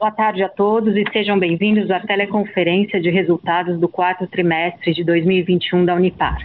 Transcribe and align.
Boa 0.00 0.10
tarde 0.10 0.42
a 0.42 0.48
todos 0.48 0.96
e 0.96 1.04
sejam 1.12 1.38
bem-vindos 1.38 1.90
à 1.90 2.00
teleconferência 2.00 2.98
de 2.98 3.10
resultados 3.10 3.78
do 3.78 3.86
quarto 3.86 4.26
trimestre 4.26 4.94
de 4.94 5.04
2021 5.04 5.84
da 5.84 5.94
Unipar. 5.94 6.38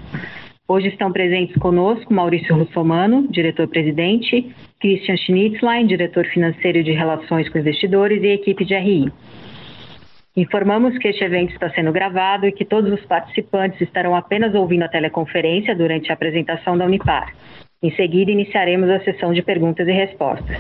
Hoje 0.67 0.89
estão 0.89 1.09
presentes 1.09 1.55
conosco 1.55 2.13
Maurício 2.13 2.53
Russomano, 2.53 3.29
diretor-presidente, 3.29 4.53
Christian 4.77 5.15
Schnitzlein, 5.15 5.87
diretor 5.87 6.25
financeiro 6.25 6.83
de 6.83 6.91
Relações 6.91 7.47
com 7.47 7.57
Investidores 7.57 8.21
e 8.21 8.27
equipe 8.27 8.65
de 8.65 8.75
RI. 8.75 9.09
Informamos 10.35 10.97
que 10.97 11.07
este 11.07 11.23
evento 11.23 11.53
está 11.53 11.69
sendo 11.69 11.93
gravado 11.93 12.45
e 12.45 12.51
que 12.51 12.65
todos 12.65 12.91
os 12.91 13.05
participantes 13.05 13.79
estarão 13.79 14.17
apenas 14.17 14.53
ouvindo 14.53 14.83
a 14.83 14.89
teleconferência 14.89 15.73
durante 15.73 16.11
a 16.11 16.13
apresentação 16.13 16.77
da 16.77 16.83
Unipar. 16.83 17.33
Em 17.81 17.95
seguida, 17.95 18.31
iniciaremos 18.31 18.89
a 18.89 18.99
sessão 18.99 19.31
de 19.31 19.41
perguntas 19.41 19.87
e 19.87 19.93
respostas. 19.93 20.59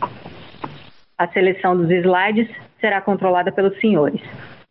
A 1.17 1.27
seleção 1.27 1.75
dos 1.75 1.91
slides 1.91 2.47
será 2.79 3.01
controlada 3.01 3.51
pelos 3.51 3.77
senhores. 3.81 4.21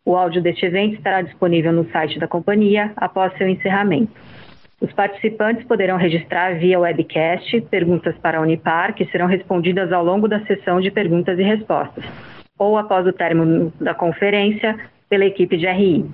O 0.03 0.15
áudio 0.15 0.41
deste 0.41 0.65
evento 0.65 0.95
estará 0.95 1.21
disponível 1.21 1.71
no 1.71 1.87
site 1.91 2.17
da 2.17 2.27
companhia 2.27 2.91
após 2.95 3.31
seu 3.37 3.47
encerramento. 3.47 4.11
Os 4.79 4.93
participantes 4.93 5.65
poderão 5.65 5.97
registrar 5.97 6.59
via 6.59 6.79
webcast 6.79 7.61
perguntas 7.61 8.15
para 8.19 8.37
a 8.37 8.41
Unipar, 8.41 8.93
que 8.93 9.05
serão 9.05 9.25
respondidas 9.25 9.91
ao 9.91 10.03
longo 10.03 10.27
da 10.27 10.39
sessão 10.45 10.79
de 10.79 10.91
perguntas 10.91 11.39
e 11.39 11.43
respostas, 11.43 12.05
ou 12.59 12.77
após 12.77 13.07
o 13.07 13.13
término 13.13 13.73
da 13.81 13.95
conferência 13.95 14.77
pela 15.09 15.25
equipe 15.25 15.57
de 15.57 15.65
RI. 15.65 16.05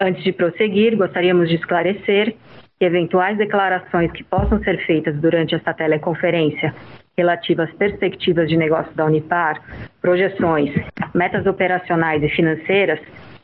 Antes 0.00 0.24
de 0.24 0.32
prosseguir, 0.32 0.96
gostaríamos 0.96 1.48
de 1.48 1.56
esclarecer 1.56 2.34
que 2.78 2.84
eventuais 2.84 3.36
declarações 3.36 4.10
que 4.12 4.24
possam 4.24 4.62
ser 4.62 4.78
feitas 4.86 5.14
durante 5.16 5.54
esta 5.54 5.74
teleconferência 5.74 6.74
relativas 7.16 7.68
às 7.68 7.74
perspectivas 7.74 8.48
de 8.48 8.56
negócio 8.56 8.94
da 8.94 9.04
Unipar, 9.04 9.60
projeções, 10.00 10.72
metas 11.12 11.44
operacionais 11.46 12.22
e 12.22 12.28
financeiras, 12.28 13.00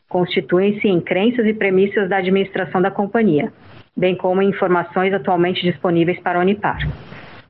constituem-se 0.09 0.87
em 0.87 1.01
crenças 1.01 1.45
e 1.45 1.53
premissas 1.53 2.09
da 2.09 2.17
administração 2.17 2.81
da 2.81 2.91
companhia, 2.91 3.51
bem 3.95 4.15
como 4.15 4.41
informações 4.41 5.13
atualmente 5.13 5.61
disponíveis 5.61 6.19
para 6.19 6.39
a 6.39 6.41
Unipar. 6.41 6.79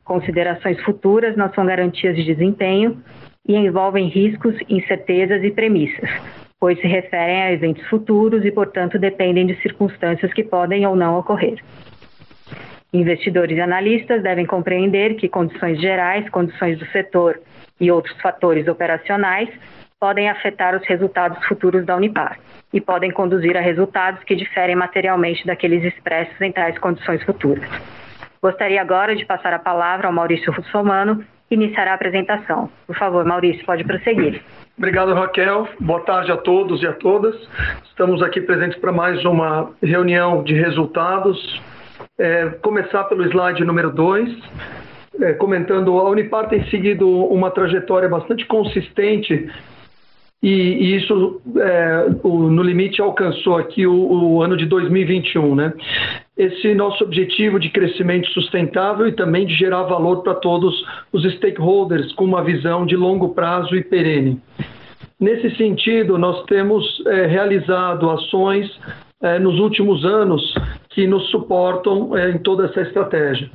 Considerações 0.03 0.81
futuras 0.83 1.35
não 1.35 1.51
são 1.53 1.65
garantias 1.65 2.15
de 2.15 2.23
desempenho 2.23 3.01
e 3.47 3.55
envolvem 3.55 4.07
riscos, 4.07 4.55
incertezas 4.69 5.43
e 5.43 5.51
premissas, 5.51 6.09
pois 6.59 6.79
se 6.79 6.87
referem 6.87 7.41
a 7.41 7.51
eventos 7.51 7.85
futuros 7.87 8.45
e, 8.45 8.51
portanto, 8.51 8.97
dependem 8.99 9.45
de 9.45 9.59
circunstâncias 9.61 10.31
que 10.33 10.43
podem 10.43 10.85
ou 10.85 10.95
não 10.95 11.17
ocorrer. 11.17 11.59
Investidores 12.93 13.57
e 13.57 13.61
analistas 13.61 14.23
devem 14.23 14.45
compreender 14.45 15.15
que 15.15 15.27
condições 15.27 15.81
gerais, 15.81 16.29
condições 16.29 16.79
do 16.79 16.85
setor 16.87 17.41
e 17.79 17.91
outros 17.91 18.15
fatores 18.21 18.67
operacionais 18.67 19.49
podem 19.99 20.29
afetar 20.29 20.75
os 20.75 20.85
resultados 20.85 21.43
futuros 21.45 21.85
da 21.85 21.95
Unipar 21.95 22.37
e 22.73 22.81
podem 22.81 23.11
conduzir 23.11 23.55
a 23.55 23.61
resultados 23.61 24.23
que 24.23 24.35
diferem 24.35 24.75
materialmente 24.75 25.45
daqueles 25.45 25.83
expressos 25.83 26.39
em 26.41 26.51
tais 26.51 26.77
condições 26.77 27.23
futuras. 27.23 27.65
Gostaria 28.41 28.81
agora 28.81 29.15
de 29.15 29.25
passar 29.25 29.53
a 29.53 29.59
palavra 29.59 30.07
ao 30.07 30.13
Maurício 30.13 30.51
Russomano, 30.51 31.23
que 31.47 31.55
iniciará 31.55 31.91
a 31.91 31.95
apresentação. 31.95 32.69
Por 32.85 32.95
favor, 32.95 33.23
Maurício, 33.25 33.65
pode 33.65 33.83
prosseguir. 33.83 34.41
Obrigado, 34.77 35.13
Raquel. 35.13 35.67
Boa 35.79 36.01
tarde 36.01 36.31
a 36.31 36.37
todos 36.37 36.81
e 36.83 36.87
a 36.87 36.93
todas. 36.93 37.35
Estamos 37.85 38.21
aqui 38.21 38.41
presentes 38.41 38.77
para 38.79 38.91
mais 38.91 39.23
uma 39.23 39.71
reunião 39.81 40.43
de 40.43 40.53
resultados. 40.53 41.61
É, 42.19 42.49
começar 42.61 43.05
pelo 43.05 43.23
slide 43.23 43.63
número 43.63 43.89
2, 43.89 44.29
é, 45.21 45.33
comentando 45.33 45.97
a 45.97 46.09
Unipar 46.09 46.49
tem 46.49 46.65
seguido 46.69 47.07
uma 47.07 47.49
trajetória 47.49 48.09
bastante 48.09 48.45
consistente 48.45 49.49
e, 50.47 50.95
isso, 50.95 51.41
é, 51.57 52.07
o, 52.21 52.51
no 52.51 52.61
limite, 52.61 53.01
alcançou 53.01 53.57
aqui 53.57 53.87
o, 53.87 53.93
o, 53.95 54.43
ano 54.43 54.55
de 54.55 54.67
2021. 54.67 55.55
Né? 55.55 55.73
Esse 56.37 56.75
nosso 56.75 57.03
objetivo 57.03 57.59
de 57.59 57.71
crescimento 57.71 58.29
sustentável 58.29 59.07
e 59.07 59.13
também 59.13 59.47
de 59.47 59.55
gerar 59.55 59.81
valor 59.83 60.21
para 60.21 60.35
todos 60.35 60.85
os 61.11 61.23
stakeholders 61.37 62.13
com 62.13 62.25
uma 62.25 62.43
visão 62.43 62.85
de 62.85 62.95
longo 62.95 63.29
prazo 63.29 63.75
e 63.75 63.83
perene. 63.83 64.39
Nesse 65.19 65.49
sentido, 65.55 66.15
nós 66.19 66.43
temos 66.43 66.85
é, 67.07 67.25
realizado 67.25 68.07
ações 68.11 68.69
é, 69.23 69.39
nos 69.39 69.59
últimos 69.59 70.05
anos 70.05 70.53
que 70.91 71.07
nos 71.07 71.27
suportam 71.31 72.15
é, 72.15 72.29
em 72.29 72.37
toda 72.37 72.65
essa 72.65 72.81
estratégia. 72.81 73.49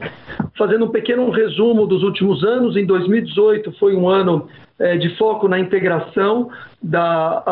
Fazendo 0.59 0.87
um 0.87 0.91
pequeno 0.91 1.31
resumo 1.31 1.87
dos 1.87 2.03
últimos 2.03 2.43
anos, 2.43 2.77
em 2.77 2.85
2018 2.85 3.71
foi 3.79 3.95
um 3.95 4.09
ano 4.09 4.49
é, 4.81 4.97
de 4.97 5.17
foco 5.17 5.47
na 5.47 5.59
integração 5.59 6.51
da, 6.83 7.45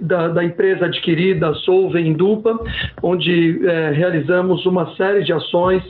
da, 0.00 0.28
da 0.28 0.44
empresa 0.44 0.86
adquirida 0.86 1.52
Solve 1.54 2.14
Dupa, 2.14 2.58
onde 3.02 3.66
é, 3.66 3.90
realizamos 3.90 4.64
uma 4.64 4.94
série 4.94 5.24
de 5.24 5.32
ações 5.32 5.82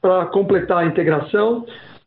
para 0.00 0.26
completar 0.26 0.78
a 0.78 0.86
integração. 0.86 1.64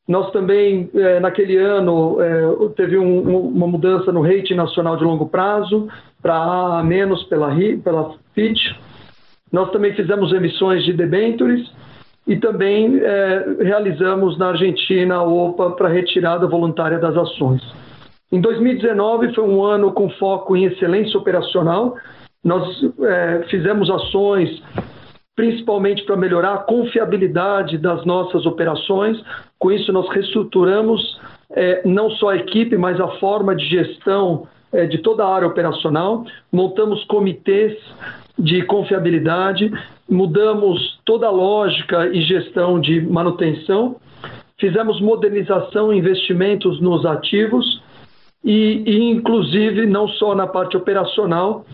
Nós 0.07 0.31
também, 0.31 0.89
é, 0.93 1.19
naquele 1.19 1.57
ano, 1.57 2.17
é, 2.21 2.69
teve 2.75 2.97
um, 2.97 3.37
uma 3.49 3.67
mudança 3.67 4.11
no 4.11 4.21
rate 4.21 4.53
nacional 4.55 4.95
de 4.95 5.03
longo 5.03 5.27
prazo 5.27 5.87
para 6.21 6.35
A 6.79 6.83
menos 6.83 7.23
pela, 7.23 7.55
pela 7.83 8.13
FIT, 8.33 8.75
nós 9.51 9.71
também 9.71 9.93
fizemos 9.93 10.31
emissões 10.31 10.83
de 10.83 10.93
debentures 10.93 11.71
e 12.27 12.35
também 12.35 12.99
é, 12.99 13.57
realizamos 13.61 14.37
na 14.37 14.49
Argentina 14.49 15.15
a 15.15 15.23
OPA 15.23 15.71
para 15.71 15.89
retirada 15.89 16.45
voluntária 16.45 16.99
das 16.99 17.17
ações. 17.17 17.61
Em 18.31 18.39
2019 18.39 19.33
foi 19.33 19.43
um 19.43 19.63
ano 19.63 19.91
com 19.91 20.09
foco 20.11 20.55
em 20.55 20.65
excelência 20.65 21.17
operacional. 21.17 21.95
Nós 22.43 22.63
é, 23.01 23.45
fizemos 23.49 23.89
ações 23.89 24.61
principalmente 25.35 26.03
para 26.03 26.17
melhorar 26.17 26.53
a 26.53 26.57
confiabilidade 26.57 27.77
das 27.77 28.05
nossas 28.05 28.45
operações. 28.45 29.17
Com 29.57 29.71
isso, 29.71 29.89
nós 29.93 30.09
reestruturamos 30.09 31.17
é, 31.51 31.81
não 31.87 32.11
só 32.11 32.31
a 32.31 32.35
equipe, 32.35 32.75
mas 32.77 32.99
a 32.99 33.07
forma 33.19 33.55
de 33.55 33.65
gestão 33.65 34.45
é, 34.71 34.85
de 34.85 34.97
toda 34.97 35.23
a 35.23 35.33
área 35.33 35.47
operacional. 35.47 36.25
Montamos 36.51 37.05
comitês 37.05 37.73
de 38.37 38.63
confiabilidade, 38.63 39.71
mudamos 40.09 40.99
toda 41.05 41.27
a 41.27 41.31
lógica 41.31 42.07
e 42.07 42.21
gestão 42.21 42.77
de 42.77 42.99
manutenção, 42.99 43.95
fizemos 44.59 44.99
modernização 44.99 45.93
e 45.93 45.97
investimentos 45.99 46.81
nos 46.81 47.05
ativos 47.05 47.78
e, 48.43 48.83
e, 48.85 49.09
inclusive, 49.11 49.85
não 49.85 50.07
só 50.07 50.33
na 50.33 50.47
parte 50.47 50.77
operacional, 50.77 51.65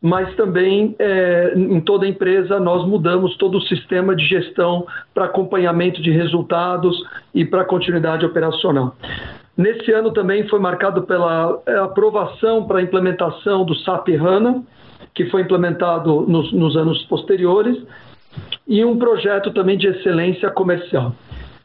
mas 0.00 0.34
também 0.36 0.94
é, 0.98 1.54
em 1.56 1.80
toda 1.80 2.04
a 2.04 2.08
empresa 2.08 2.60
nós 2.60 2.86
mudamos 2.86 3.36
todo 3.38 3.56
o 3.56 3.62
sistema 3.62 4.14
de 4.14 4.26
gestão 4.26 4.86
para 5.14 5.24
acompanhamento 5.24 6.02
de 6.02 6.10
resultados 6.10 6.94
e 7.34 7.42
para 7.42 7.64
continuidade 7.64 8.24
operacional. 8.26 8.94
Nesse 9.56 9.92
ano 9.92 10.12
também 10.12 10.46
foi 10.48 10.58
marcado 10.58 11.04
pela 11.04 11.58
é, 11.64 11.78
aprovação 11.78 12.66
para 12.66 12.80
a 12.80 12.82
implementação 12.82 13.64
do 13.64 13.74
SAP 13.76 14.08
HANA, 14.08 14.62
que 15.14 15.24
foi 15.30 15.40
implementado 15.40 16.26
nos, 16.28 16.52
nos 16.52 16.76
anos 16.76 17.02
posteriores, 17.04 17.82
e 18.66 18.84
um 18.84 18.98
projeto 18.98 19.52
também 19.52 19.78
de 19.78 19.86
excelência 19.86 20.50
comercial. 20.50 21.14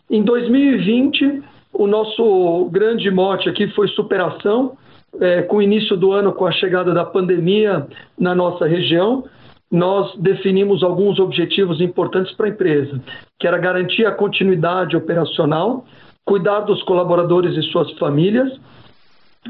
Em 0.09 0.23
2020, 0.23 1.41
o 1.73 1.87
nosso 1.87 2.69
grande 2.71 3.09
mote 3.09 3.49
aqui 3.49 3.67
foi 3.69 3.87
superação, 3.89 4.77
é, 5.19 5.41
com 5.43 5.57
o 5.57 5.61
início 5.61 5.97
do 5.97 6.11
ano, 6.11 6.33
com 6.33 6.45
a 6.45 6.51
chegada 6.51 6.93
da 6.93 7.05
pandemia 7.05 7.87
na 8.17 8.35
nossa 8.35 8.67
região, 8.67 9.23
nós 9.71 10.15
definimos 10.17 10.83
alguns 10.83 11.19
objetivos 11.19 11.79
importantes 11.79 12.33
para 12.35 12.47
a 12.47 12.49
empresa, 12.49 12.99
que 13.39 13.47
era 13.47 13.57
garantir 13.57 14.05
a 14.05 14.11
continuidade 14.11 14.95
operacional, 14.95 15.85
cuidar 16.25 16.61
dos 16.61 16.81
colaboradores 16.83 17.55
e 17.55 17.63
suas 17.71 17.91
famílias 17.93 18.51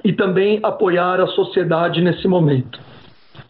e 0.04 0.14
também 0.14 0.60
apoiar 0.62 1.20
a 1.22 1.28
sociedade 1.28 2.02
nesse 2.02 2.28
momento 2.28 2.80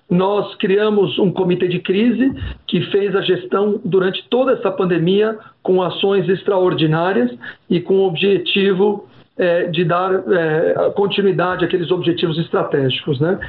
nós 0.10 0.56
criamos 0.56 1.20
um 1.20 1.32
comitê 1.32 1.68
de 1.68 1.80
crise 1.80 2.34
que 2.66 2.82
fez 2.92 3.16
a 3.16 3.22
gestão 3.22 3.80
durante 3.86 4.28
toda 4.30 4.54
essa 4.54 4.72
pandemia 4.72 5.38
com 5.62 5.82
ações 5.82 6.28
extraordinárias 6.28 7.32
e 7.70 7.80
com 7.80 8.00
o 8.00 8.08
objetivo 8.08 9.08
é, 9.40 9.68
de 9.68 9.86
dar 9.86 10.12
é, 10.14 10.92
continuidade 10.96 11.64
àqueles 11.64 11.90
objetivos 11.92 12.38
estratégicos. 12.38 13.22
Né? 13.22 13.40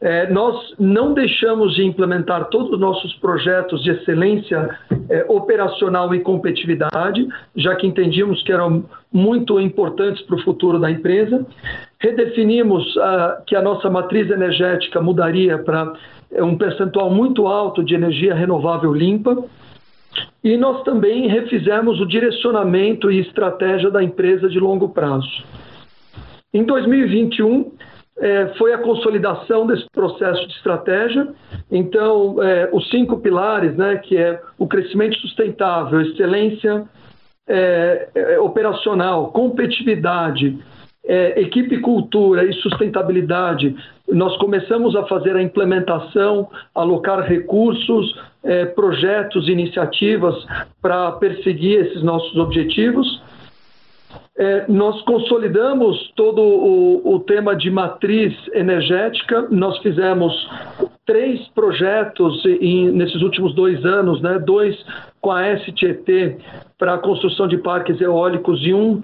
É, 0.00 0.30
nós 0.30 0.74
não 0.78 1.12
deixamos 1.12 1.74
de 1.74 1.84
implementar 1.84 2.48
todos 2.50 2.70
os 2.72 2.78
nossos 2.78 3.12
projetos 3.14 3.82
de 3.82 3.90
excelência 3.90 4.78
é, 5.08 5.24
operacional 5.28 6.14
e 6.14 6.20
competitividade, 6.20 7.26
já 7.56 7.74
que 7.74 7.86
entendíamos 7.86 8.42
que 8.44 8.52
eram 8.52 8.84
muito 9.12 9.58
importantes 9.58 10.22
para 10.22 10.36
o 10.36 10.42
futuro 10.42 10.78
da 10.78 10.88
empresa. 10.88 11.44
Redefinimos 12.00 12.96
uh, 12.96 13.44
que 13.46 13.54
a 13.54 13.62
nossa 13.62 13.90
matriz 13.90 14.30
energética 14.30 15.00
mudaria 15.00 15.58
para 15.58 15.92
um 16.38 16.56
percentual 16.56 17.10
muito 17.10 17.46
alto 17.46 17.84
de 17.84 17.94
energia 17.94 18.34
renovável 18.34 18.92
limpa. 18.92 19.44
E 20.42 20.56
nós 20.56 20.82
também 20.82 21.28
refizemos 21.28 22.00
o 22.00 22.06
direcionamento 22.06 23.10
e 23.10 23.20
estratégia 23.20 23.90
da 23.90 24.02
empresa 24.02 24.48
de 24.48 24.58
longo 24.58 24.88
prazo. 24.88 25.44
Em 26.52 26.64
2021, 26.64 27.70
é, 28.18 28.46
foi 28.58 28.72
a 28.72 28.78
consolidação 28.78 29.66
desse 29.66 29.86
processo 29.92 30.46
de 30.46 30.54
estratégia. 30.54 31.28
Então, 31.70 32.42
é, 32.42 32.68
os 32.72 32.88
cinco 32.90 33.18
pilares, 33.18 33.76
né, 33.76 33.96
que 33.96 34.16
é 34.16 34.40
o 34.58 34.66
crescimento 34.66 35.16
sustentável, 35.18 36.00
excelência 36.00 36.84
é, 37.46 38.08
é 38.14 38.40
operacional, 38.40 39.28
competitividade, 39.32 40.58
é, 41.10 41.40
equipe 41.40 41.78
cultura 41.78 42.44
e 42.44 42.52
sustentabilidade, 42.52 43.74
nós 44.08 44.36
começamos 44.36 44.94
a 44.94 45.04
fazer 45.06 45.34
a 45.34 45.42
implementação, 45.42 46.48
alocar 46.72 47.26
recursos, 47.26 48.16
é, 48.44 48.64
projetos, 48.66 49.48
iniciativas 49.48 50.36
para 50.80 51.10
perseguir 51.12 51.80
esses 51.80 52.00
nossos 52.04 52.36
objetivos. 52.36 53.20
É, 54.40 54.64
nós 54.68 54.98
consolidamos 55.02 56.10
todo 56.16 56.40
o, 56.40 57.14
o, 57.14 57.20
tema 57.20 57.54
de 57.54 57.70
matriz 57.70 58.34
energética. 58.54 59.46
Nós 59.50 59.76
fizemos 59.80 60.32
três 61.04 61.46
projetos 61.48 62.42
em, 62.46 62.90
nesses 62.90 63.20
últimos 63.20 63.54
dois 63.54 63.84
anos, 63.84 64.22
né? 64.22 64.38
dois 64.38 64.74
com 65.20 65.30
a 65.30 65.54
STT 65.58 66.38
para 66.78 66.94
a 66.94 66.98
construção 66.98 67.46
de 67.46 67.58
parques 67.58 68.00
eólicos 68.00 68.64
e 68.64 68.72
um 68.72 69.02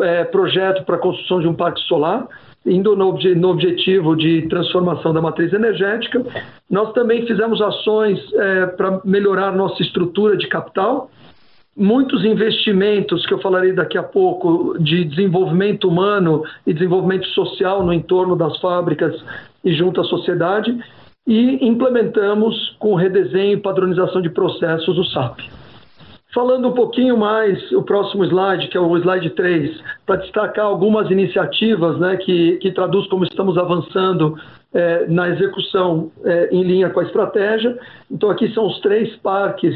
é, 0.00 0.24
projeto 0.24 0.82
para 0.86 0.96
a 0.96 0.98
construção 0.98 1.38
de 1.38 1.46
um 1.46 1.52
parque 1.52 1.80
solar, 1.80 2.26
indo 2.64 2.96
no, 2.96 3.12
no, 3.12 3.48
objetivo 3.50 4.16
de 4.16 4.48
transformação 4.48 5.12
da 5.12 5.20
matriz 5.20 5.52
energética. 5.52 6.24
Nós 6.70 6.94
também 6.94 7.26
fizemos 7.26 7.60
ações 7.60 8.18
é, 8.32 8.66
para 8.68 9.02
melhorar 9.04 9.52
nossa 9.52 9.82
estrutura 9.82 10.34
de 10.34 10.48
capital 10.48 11.10
muitos 11.78 12.24
investimentos 12.24 13.24
que 13.24 13.32
eu 13.32 13.40
falarei 13.40 13.72
daqui 13.72 13.96
a 13.96 14.02
pouco 14.02 14.76
de 14.80 15.04
desenvolvimento 15.04 15.88
humano 15.88 16.42
e 16.66 16.74
desenvolvimento 16.74 17.26
social 17.28 17.84
no 17.84 17.92
entorno 17.92 18.34
das 18.34 18.58
fábricas 18.60 19.14
e 19.64 19.72
junto 19.72 20.00
à 20.00 20.04
sociedade 20.04 20.76
e 21.24 21.64
implementamos 21.64 22.74
com 22.80 22.94
redesenho 22.94 23.52
e 23.52 23.60
padronização 23.60 24.20
de 24.20 24.28
processos 24.30 24.98
o 24.98 25.04
SAP. 25.04 25.40
Falando 26.34 26.68
um 26.68 26.72
pouquinho 26.72 27.16
mais, 27.16 27.70
o 27.72 27.82
próximo 27.82 28.24
slide, 28.24 28.68
que 28.68 28.76
é 28.76 28.80
o 28.80 28.96
slide 28.98 29.30
3, 29.30 29.80
para 30.04 30.16
destacar 30.16 30.66
algumas 30.66 31.10
iniciativas 31.10 31.98
né, 31.98 32.16
que, 32.16 32.56
que 32.56 32.72
traduz 32.72 33.06
como 33.08 33.24
estamos 33.24 33.56
avançando 33.56 34.38
é, 34.72 35.06
na 35.06 35.28
execução 35.30 36.10
é, 36.24 36.48
em 36.52 36.62
linha 36.62 36.90
com 36.90 37.00
a 37.00 37.04
estratégia. 37.04 37.78
Então, 38.10 38.30
aqui 38.30 38.52
são 38.52 38.66
os 38.66 38.80
três 38.80 39.14
parques 39.16 39.74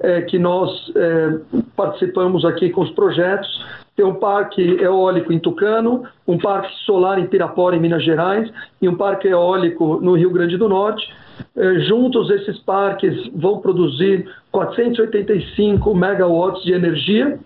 é, 0.00 0.22
que 0.22 0.38
nós 0.38 0.70
é, 0.96 1.38
participamos 1.76 2.44
aqui 2.44 2.70
com 2.70 2.82
os 2.82 2.90
projetos. 2.90 3.48
Tem 3.94 4.04
um 4.04 4.14
parque 4.14 4.62
eólico 4.80 5.32
em 5.32 5.38
Tucano, 5.38 6.04
um 6.26 6.38
parque 6.38 6.72
solar 6.86 7.18
em 7.18 7.26
Pirapora, 7.26 7.76
em 7.76 7.80
Minas 7.80 8.02
Gerais, 8.02 8.50
e 8.80 8.88
um 8.88 8.96
parque 8.96 9.28
eólico 9.28 10.00
no 10.00 10.14
Rio 10.14 10.30
Grande 10.30 10.56
do 10.56 10.68
Norte. 10.68 11.12
É, 11.56 11.80
juntos, 11.80 12.30
esses 12.30 12.58
parques 12.60 13.14
vão 13.34 13.58
produzir 13.58 14.28
485 14.50 15.94
megawatts 15.94 16.62
de 16.64 16.72
energia 16.72 17.38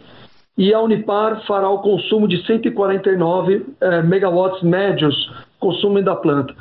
e 0.56 0.72
a 0.72 0.80
Unipar 0.80 1.44
fará 1.46 1.68
o 1.68 1.80
consumo 1.80 2.26
de 2.26 2.44
149 2.46 3.66
é, 3.80 4.02
megawatts 4.02 4.62
médios 4.62 5.14
consumo 5.66 6.00
da 6.00 6.14
planta. 6.14 6.54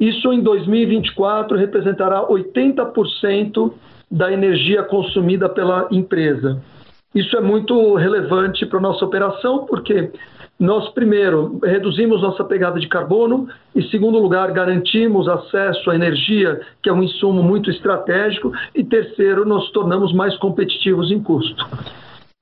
Isso 0.00 0.32
em 0.32 0.40
2024 0.40 1.58
representará 1.58 2.26
80% 2.26 3.72
da 4.10 4.32
energia 4.32 4.82
consumida 4.82 5.48
pela 5.48 5.88
empresa. 5.90 6.62
Isso 7.14 7.36
é 7.36 7.40
muito 7.40 7.94
relevante 7.94 8.64
para 8.64 8.78
a 8.78 8.82
nossa 8.82 9.04
operação, 9.04 9.66
porque 9.66 10.10
nós, 10.58 10.88
primeiro, 10.90 11.58
reduzimos 11.62 12.22
nossa 12.22 12.44
pegada 12.44 12.80
de 12.80 12.88
carbono, 12.88 13.46
e, 13.74 13.82
segundo 13.90 14.18
lugar, 14.18 14.50
garantimos 14.52 15.28
acesso 15.28 15.90
à 15.90 15.94
energia, 15.94 16.60
que 16.82 16.88
é 16.88 16.92
um 16.92 17.02
insumo 17.02 17.42
muito 17.42 17.70
estratégico, 17.70 18.52
e, 18.74 18.82
terceiro, 18.82 19.44
nos 19.44 19.70
tornamos 19.70 20.14
mais 20.14 20.34
competitivos 20.38 21.10
em 21.10 21.22
custo 21.22 21.66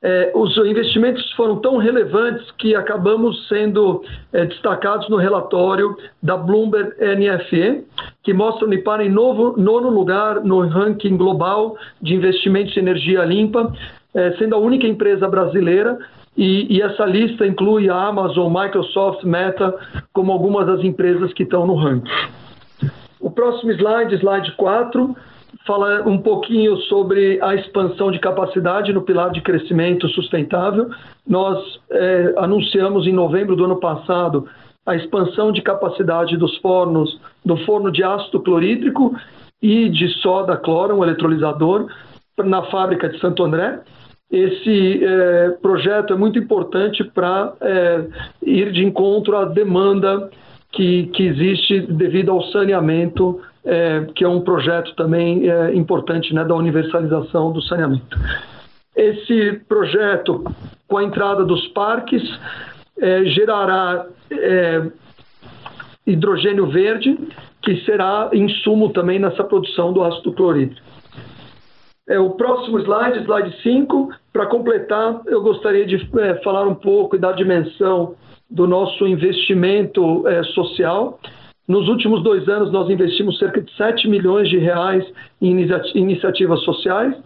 é, 0.05 0.31
os 0.35 0.55
investimentos 0.59 1.33
foram 1.33 1.57
tão 1.57 1.79
relevantes 1.79 2.51
que 2.59 2.75
acabamos 2.75 3.49
sendo 3.49 4.05
é, 4.35 4.45
destacados 4.45 5.09
no 5.09 5.17
relatório 5.17 5.97
da 6.23 6.37
Bloomberg 6.37 6.93
NFE, 7.01 7.87
que 8.23 8.35
mostra 8.35 8.67
o 8.67 8.69
Unipar 8.69 9.01
em 9.01 9.09
novo, 9.09 9.55
nono 9.57 9.89
lugar 9.89 10.45
no 10.45 10.61
ranking 10.69 11.17
global 11.17 11.75
de 12.03 12.15
investimentos 12.15 12.77
em 12.77 12.81
energia 12.81 13.25
limpa, 13.25 13.73
é, 14.15 14.33
sendo 14.33 14.55
a 14.55 14.59
única 14.59 14.87
empresa 14.87 15.27
brasileira. 15.27 15.99
E, 16.37 16.77
e, 16.77 16.83
essa 16.83 17.07
lista 17.07 17.47
inclui 17.47 17.89
a 17.89 17.95
Amazon, 17.95 18.53
Microsoft, 18.53 19.25
Meta, 19.25 19.75
como 20.13 20.33
algumas 20.33 20.67
das 20.67 20.85
empresas 20.85 21.33
que 21.33 21.45
estão 21.45 21.67
no 21.67 21.77
ranking. 21.77 22.11
O 23.21 23.31
próximo 23.31 23.73
slide, 23.73 24.17
slide 24.17 24.53
4, 24.57 25.17
falar 25.67 26.07
um 26.07 26.19
pouquinho 26.19 26.77
sobre 26.83 27.41
a 27.43 27.55
expansão 27.55 28.11
de 28.11 28.19
capacidade 28.19 28.93
no 28.93 29.03
pilar 29.03 29.31
de 29.31 29.41
crescimento 29.41 30.09
sustentável. 30.09 30.91
Nós 31.27 31.59
é, 31.91 32.35
anunciamos 32.37 33.07
em 33.07 33.13
novembro 33.13 33.57
do 33.57 33.65
ano 33.65 33.77
passado 33.77 34.49
a 34.87 34.95
expansão 34.95 35.51
de 35.51 35.63
capacidade 35.63 36.37
dos 36.37 36.57
fornos, 36.59 37.19
do 37.45 37.57
forno 37.65 37.91
de 37.91 38.03
ácido 38.03 38.41
clorídrico 38.41 39.15
e 39.63 39.89
de 39.89 40.09
soda 40.21 40.57
cloro, 40.57 40.97
um 40.97 41.03
eletrolisador, 41.03 41.87
na 42.37 42.63
fábrica 42.65 43.09
de 43.09 43.19
Santo 43.19 43.43
André. 43.43 43.81
Esse 44.31 45.05
é, 45.05 45.51
projeto 45.63 46.13
é 46.13 46.17
muito 46.17 46.39
importante 46.39 47.05
para 47.05 47.55
é, 47.61 48.05
ir 48.43 48.73
de 48.73 48.85
encontro 48.85 49.37
à 49.37 49.45
demanda 49.45 50.29
que, 50.73 51.07
que 51.15 51.23
existe 51.23 51.81
devido 51.81 52.33
ao 52.33 52.43
saneamento 52.49 53.41
é, 53.65 54.07
que 54.15 54.25
é 54.25 54.29
um 54.29 54.41
projeto 54.41 54.95
também 54.95 55.49
é, 55.49 55.75
importante 55.75 56.35
né, 56.35 56.45
da 56.45 56.55
universalização 56.55 57.53
do 57.53 57.63
saneamento. 57.63 58.19
Esse 58.95 59.61
projeto, 59.69 60.45
com 60.87 60.99
a 60.99 61.05
entrada 61.05 61.45
dos 61.45 61.67
parques, 61.69 62.23
é, 63.01 63.25
gerará 63.25 64.07
é, 64.31 64.83
hidrogênio 66.07 66.67
verde, 66.67 67.19
que 67.63 67.77
será 67.85 68.31
insumo 68.33 68.91
também 68.91 69.19
nessa 69.19 69.43
produção 69.43 69.93
do 69.93 70.05
ácido 70.05 70.33
clorídrico. 70.33 70.85
É, 72.07 72.19
o 72.19 72.31
próximo 72.31 72.79
slide, 72.81 73.21
slide 73.21 73.63
5, 73.63 74.11
para 74.33 74.47
completar, 74.47 75.23
eu 75.27 75.41
gostaria 75.41 75.87
de 75.87 75.97
é, 76.19 76.35
falar 76.43 76.67
um 76.67 76.75
pouco 76.75 77.17
e 77.17 77.19
dar 77.19 77.33
dimensão 77.33 78.15
do 78.51 78.67
nosso 78.67 79.07
investimento 79.07 80.29
é, 80.29 80.43
social. 80.43 81.19
Nos 81.67 81.89
últimos 81.89 82.23
dois 82.23 82.47
anos, 82.47 82.71
nós 82.71 82.91
investimos 82.91 83.39
cerca 83.39 83.63
de 83.63 83.75
7 83.75 84.07
milhões 84.07 84.51
de 84.51 84.59
reais 84.59 85.03
em 85.41 85.67
iniciativas 85.95 86.61
sociais. 86.61 87.17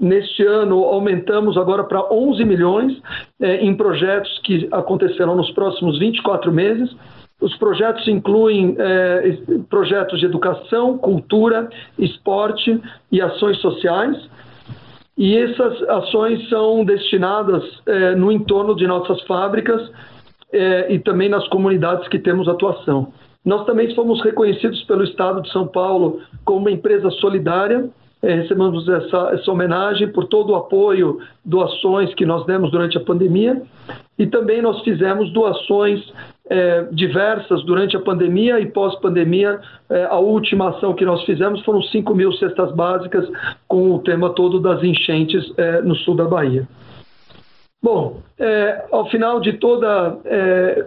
Neste 0.00 0.44
ano, 0.44 0.82
aumentamos 0.82 1.56
agora 1.56 1.84
para 1.84 2.12
11 2.12 2.44
milhões 2.44 3.00
é, 3.40 3.64
em 3.64 3.72
projetos 3.76 4.40
que 4.42 4.68
acontecerão 4.72 5.36
nos 5.36 5.48
próximos 5.52 5.96
24 6.00 6.52
meses. 6.52 6.90
Os 7.40 7.56
projetos 7.56 8.08
incluem 8.08 8.74
é, 8.76 9.38
projetos 9.70 10.18
de 10.18 10.26
educação, 10.26 10.98
cultura, 10.98 11.68
esporte 11.96 12.80
e 13.12 13.22
ações 13.22 13.58
sociais. 13.60 14.16
E 15.16 15.38
essas 15.38 15.80
ações 15.88 16.48
são 16.48 16.84
destinadas 16.84 17.62
é, 17.86 18.16
no 18.16 18.32
entorno 18.32 18.74
de 18.74 18.88
nossas 18.88 19.22
fábricas 19.22 19.88
e 20.88 21.00
também 21.00 21.28
nas 21.28 21.48
comunidades 21.48 22.06
que 22.06 22.16
temos 22.16 22.46
atuação. 22.46 23.12
Nós 23.44 23.66
também 23.66 23.94
fomos 23.94 24.22
reconhecidos 24.22 24.82
pelo 24.84 25.04
Estado 25.04 25.42
de 25.42 25.52
São 25.52 25.66
Paulo 25.66 26.20
como 26.44 26.60
uma 26.60 26.70
empresa 26.70 27.10
solidária. 27.10 27.88
É, 28.22 28.36
recebemos 28.36 28.88
essa, 28.88 29.32
essa 29.34 29.52
homenagem 29.52 30.08
por 30.08 30.24
todo 30.24 30.50
o 30.50 30.54
apoio, 30.56 31.18
doações 31.44 32.14
que 32.14 32.24
nós 32.24 32.46
demos 32.46 32.70
durante 32.70 32.96
a 32.96 33.00
pandemia. 33.00 33.62
E 34.18 34.26
também 34.26 34.62
nós 34.62 34.82
fizemos 34.82 35.30
doações 35.30 36.00
é, 36.48 36.86
diversas 36.90 37.62
durante 37.64 37.96
a 37.96 38.00
pandemia 38.00 38.60
e 38.60 38.66
pós-pandemia. 38.66 39.60
É, 39.90 40.04
a 40.04 40.16
última 40.16 40.70
ação 40.70 40.94
que 40.94 41.04
nós 41.04 41.22
fizemos 41.24 41.62
foram 41.64 41.82
5 41.82 42.14
mil 42.14 42.32
cestas 42.32 42.72
básicas 42.72 43.28
com 43.68 43.92
o 43.92 43.98
tema 43.98 44.30
todo 44.30 44.58
das 44.58 44.82
enchentes 44.82 45.52
é, 45.58 45.82
no 45.82 45.94
sul 45.94 46.14
da 46.14 46.24
Bahia. 46.24 46.66
Bom, 47.84 48.22
é, 48.38 48.86
ao 48.90 49.10
final 49.10 49.40
de 49.40 49.52
toda 49.58 50.16
é, 50.24 50.86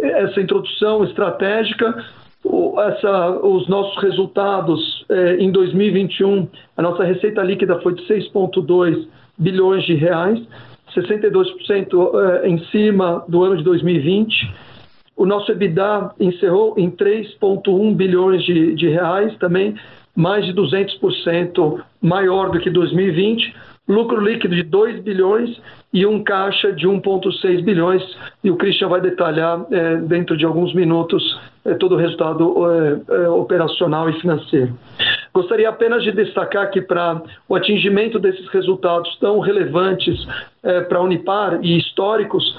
essa 0.00 0.40
introdução 0.40 1.02
estratégica, 1.02 2.04
o, 2.44 2.80
essa, 2.80 3.30
os 3.44 3.66
nossos 3.66 4.00
resultados 4.00 5.04
é, 5.08 5.38
em 5.38 5.50
2021, 5.50 6.46
a 6.76 6.82
nossa 6.82 7.02
receita 7.02 7.42
líquida 7.42 7.80
foi 7.80 7.94
de 7.94 8.06
6,2 8.06 9.08
bilhões 9.36 9.84
de 9.86 9.94
reais, 9.94 10.40
62% 10.94 12.44
é, 12.44 12.48
em 12.48 12.58
cima 12.66 13.24
do 13.26 13.42
ano 13.42 13.56
de 13.56 13.64
2020. 13.64 14.54
O 15.16 15.26
nosso 15.26 15.50
EBITDA 15.50 16.12
encerrou 16.20 16.74
em 16.78 16.92
3,1 16.92 17.92
bilhões 17.96 18.44
de, 18.44 18.72
de 18.76 18.88
reais, 18.88 19.36
também 19.38 19.74
mais 20.14 20.46
de 20.46 20.54
200% 20.54 21.80
maior 22.00 22.50
do 22.50 22.60
que 22.60 22.70
2020 22.70 23.52
lucro 23.88 24.20
líquido 24.20 24.54
de 24.54 24.62
2 24.62 25.00
bilhões 25.00 25.60
e 25.92 26.04
um 26.04 26.22
caixa 26.22 26.72
de 26.72 26.86
1,6 26.86 27.62
bilhões. 27.62 28.02
E 28.42 28.50
o 28.50 28.56
Christian 28.56 28.88
vai 28.88 29.00
detalhar 29.00 29.64
é, 29.70 29.96
dentro 29.96 30.36
de 30.36 30.44
alguns 30.44 30.74
minutos 30.74 31.22
é, 31.64 31.74
todo 31.74 31.94
o 31.94 31.98
resultado 31.98 32.54
é, 32.70 33.24
é 33.24 33.28
operacional 33.28 34.08
e 34.08 34.20
financeiro. 34.20 34.76
Gostaria 35.34 35.68
apenas 35.68 36.02
de 36.02 36.12
destacar 36.12 36.70
que 36.70 36.80
para 36.80 37.22
o 37.48 37.54
atingimento 37.54 38.18
desses 38.18 38.48
resultados 38.48 39.16
tão 39.18 39.38
relevantes 39.40 40.26
é, 40.62 40.80
para 40.82 40.98
a 40.98 41.02
Unipar 41.02 41.58
e 41.62 41.76
históricos, 41.76 42.56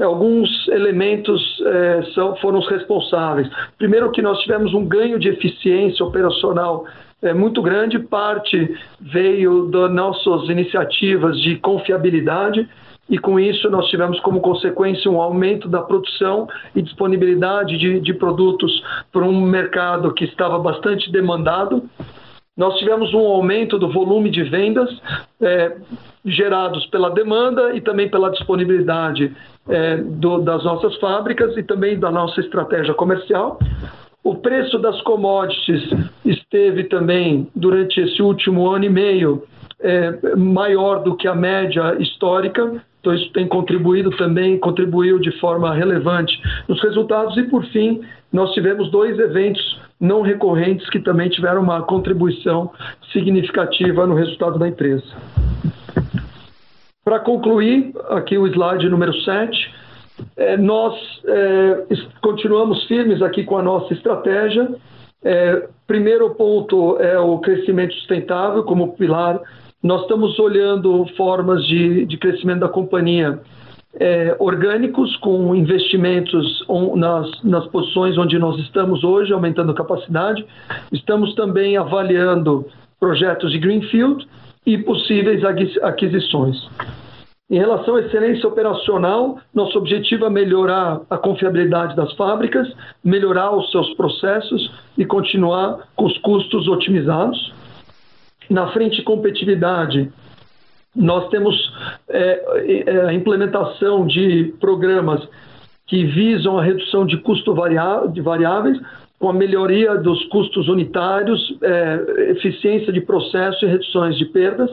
alguns 0.00 0.68
elementos 0.68 1.40
é, 1.64 2.02
são, 2.14 2.36
foram 2.36 2.58
os 2.58 2.68
responsáveis. 2.68 3.48
Primeiro 3.78 4.10
que 4.10 4.20
nós 4.20 4.38
tivemos 4.40 4.74
um 4.74 4.84
ganho 4.84 5.18
de 5.18 5.28
eficiência 5.28 6.04
operacional 6.04 6.84
é 7.22 7.32
muito 7.32 7.62
grande, 7.62 7.98
parte 7.98 8.76
veio 9.00 9.66
das 9.66 9.90
nossas 9.92 10.48
iniciativas 10.48 11.40
de 11.40 11.56
confiabilidade, 11.56 12.68
e 13.08 13.18
com 13.18 13.38
isso 13.38 13.70
nós 13.70 13.86
tivemos 13.88 14.18
como 14.20 14.40
consequência 14.40 15.10
um 15.10 15.20
aumento 15.20 15.68
da 15.68 15.80
produção 15.80 16.48
e 16.74 16.82
disponibilidade 16.82 17.78
de, 17.78 18.00
de 18.00 18.12
produtos 18.14 18.82
para 19.12 19.24
um 19.24 19.40
mercado 19.40 20.12
que 20.12 20.24
estava 20.24 20.58
bastante 20.58 21.10
demandado. 21.10 21.88
Nós 22.56 22.76
tivemos 22.78 23.14
um 23.14 23.26
aumento 23.26 23.78
do 23.78 23.92
volume 23.92 24.30
de 24.30 24.42
vendas 24.42 24.90
é, 25.40 25.76
gerados 26.24 26.86
pela 26.86 27.10
demanda 27.10 27.76
e 27.76 27.80
também 27.80 28.10
pela 28.10 28.30
disponibilidade 28.30 29.32
é, 29.68 29.98
do, 29.98 30.38
das 30.38 30.64
nossas 30.64 30.96
fábricas 30.96 31.56
e 31.56 31.62
também 31.62 31.98
da 31.98 32.10
nossa 32.10 32.40
estratégia 32.40 32.94
comercial. 32.94 33.58
O 34.24 34.34
preço 34.34 34.78
das 34.78 35.00
commodities 35.02 35.88
esteve 36.46 36.84
também, 36.84 37.48
durante 37.54 38.00
esse 38.00 38.22
último 38.22 38.68
ano 38.68 38.84
e 38.84 38.88
meio, 38.88 39.42
é, 39.80 40.36
maior 40.36 41.02
do 41.02 41.16
que 41.16 41.26
a 41.26 41.34
média 41.34 41.96
histórica, 42.00 42.82
então 43.00 43.14
isso 43.14 43.30
tem 43.32 43.46
contribuído 43.46 44.10
também, 44.16 44.58
contribuiu 44.58 45.18
de 45.18 45.30
forma 45.38 45.74
relevante 45.74 46.40
nos 46.68 46.82
resultados. 46.82 47.36
E, 47.36 47.44
por 47.44 47.64
fim, 47.66 48.00
nós 48.32 48.52
tivemos 48.52 48.90
dois 48.90 49.18
eventos 49.18 49.80
não 50.00 50.22
recorrentes 50.22 50.88
que 50.90 50.98
também 51.00 51.28
tiveram 51.28 51.62
uma 51.62 51.82
contribuição 51.82 52.70
significativa 53.12 54.06
no 54.06 54.14
resultado 54.14 54.58
da 54.58 54.68
empresa. 54.68 55.04
Para 57.04 57.20
concluir, 57.20 57.92
aqui 58.10 58.36
o 58.36 58.46
slide 58.48 58.88
número 58.88 59.14
7, 59.22 59.74
é, 60.36 60.56
nós 60.56 60.94
é, 61.24 61.86
continuamos 62.20 62.84
firmes 62.86 63.22
aqui 63.22 63.44
com 63.44 63.56
a 63.56 63.62
nossa 63.62 63.92
estratégia. 63.94 64.68
É, 65.28 65.66
primeiro 65.88 66.30
ponto 66.36 66.98
é 67.00 67.18
o 67.18 67.38
crescimento 67.38 67.92
sustentável 67.94 68.62
como 68.62 68.92
pilar. 68.92 69.40
Nós 69.82 70.02
estamos 70.02 70.38
olhando 70.38 71.04
formas 71.16 71.66
de, 71.66 72.06
de 72.06 72.16
crescimento 72.16 72.60
da 72.60 72.68
companhia 72.68 73.40
é, 73.98 74.36
orgânicos, 74.38 75.16
com 75.16 75.52
investimentos 75.52 76.64
nas, 76.94 77.42
nas 77.42 77.66
posições 77.66 78.16
onde 78.16 78.38
nós 78.38 78.56
estamos 78.60 79.02
hoje, 79.02 79.32
aumentando 79.32 79.74
capacidade. 79.74 80.46
Estamos 80.92 81.34
também 81.34 81.76
avaliando 81.76 82.64
projetos 83.00 83.50
de 83.50 83.58
Greenfield 83.58 84.24
e 84.64 84.78
possíveis 84.78 85.42
aquisições. 85.82 86.56
Em 87.48 87.58
relação 87.58 87.94
à 87.94 88.00
excelência 88.00 88.48
operacional, 88.48 89.38
nosso 89.54 89.78
objetivo 89.78 90.26
é 90.26 90.30
melhorar 90.30 91.02
a 91.08 91.16
confiabilidade 91.16 91.94
das 91.94 92.12
fábricas, 92.14 92.68
melhorar 93.04 93.54
os 93.54 93.70
seus 93.70 93.94
processos 93.94 94.68
e 94.98 95.04
continuar 95.04 95.86
com 95.94 96.06
os 96.06 96.18
custos 96.18 96.66
otimizados. 96.66 97.54
Na 98.50 98.72
frente 98.72 98.96
de 98.96 99.02
competitividade, 99.02 100.10
nós 100.94 101.28
temos 101.28 101.54
é, 102.08 102.84
é, 102.84 103.00
a 103.06 103.14
implementação 103.14 104.08
de 104.08 104.52
programas 104.58 105.22
que 105.86 106.04
visam 106.04 106.58
a 106.58 106.64
redução 106.64 107.06
de 107.06 107.16
custo 107.18 107.54
de 108.12 108.20
variáveis, 108.22 108.80
com 109.20 109.30
a 109.30 109.32
melhoria 109.32 109.96
dos 109.96 110.24
custos 110.30 110.68
unitários, 110.68 111.56
é, 111.62 112.30
eficiência 112.32 112.92
de 112.92 113.00
processo 113.00 113.64
e 113.64 113.68
reduções 113.68 114.18
de 114.18 114.24
perdas 114.24 114.68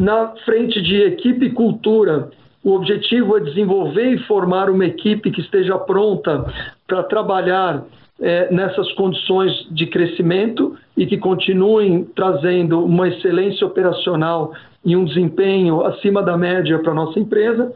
na 0.00 0.28
frente 0.46 0.80
de 0.80 0.96
equipe 0.96 1.44
e 1.44 1.50
cultura, 1.50 2.30
o 2.64 2.72
objetivo 2.72 3.36
é 3.36 3.40
desenvolver 3.40 4.14
e 4.14 4.18
formar 4.20 4.70
uma 4.70 4.86
equipe 4.86 5.30
que 5.30 5.42
esteja 5.42 5.76
pronta 5.78 6.50
para 6.88 7.02
trabalhar 7.02 7.84
é, 8.18 8.50
nessas 8.50 8.90
condições 8.92 9.52
de 9.70 9.86
crescimento 9.86 10.74
e 10.96 11.04
que 11.04 11.18
continuem 11.18 12.04
trazendo 12.16 12.82
uma 12.82 13.08
excelência 13.08 13.66
operacional 13.66 14.54
e 14.82 14.96
um 14.96 15.04
desempenho 15.04 15.84
acima 15.84 16.22
da 16.22 16.34
média 16.34 16.78
para 16.78 16.92
a 16.92 16.94
nossa 16.94 17.20
empresa. 17.20 17.70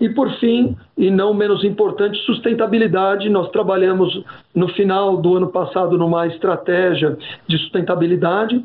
E, 0.00 0.08
por 0.08 0.30
fim, 0.38 0.74
e 0.96 1.10
não 1.10 1.34
menos 1.34 1.62
importante, 1.62 2.18
sustentabilidade. 2.24 3.28
Nós 3.28 3.50
trabalhamos 3.50 4.24
no 4.54 4.68
final 4.68 5.18
do 5.18 5.36
ano 5.36 5.48
passado 5.48 5.98
numa 5.98 6.26
estratégia 6.26 7.18
de 7.46 7.58
sustentabilidade 7.58 8.64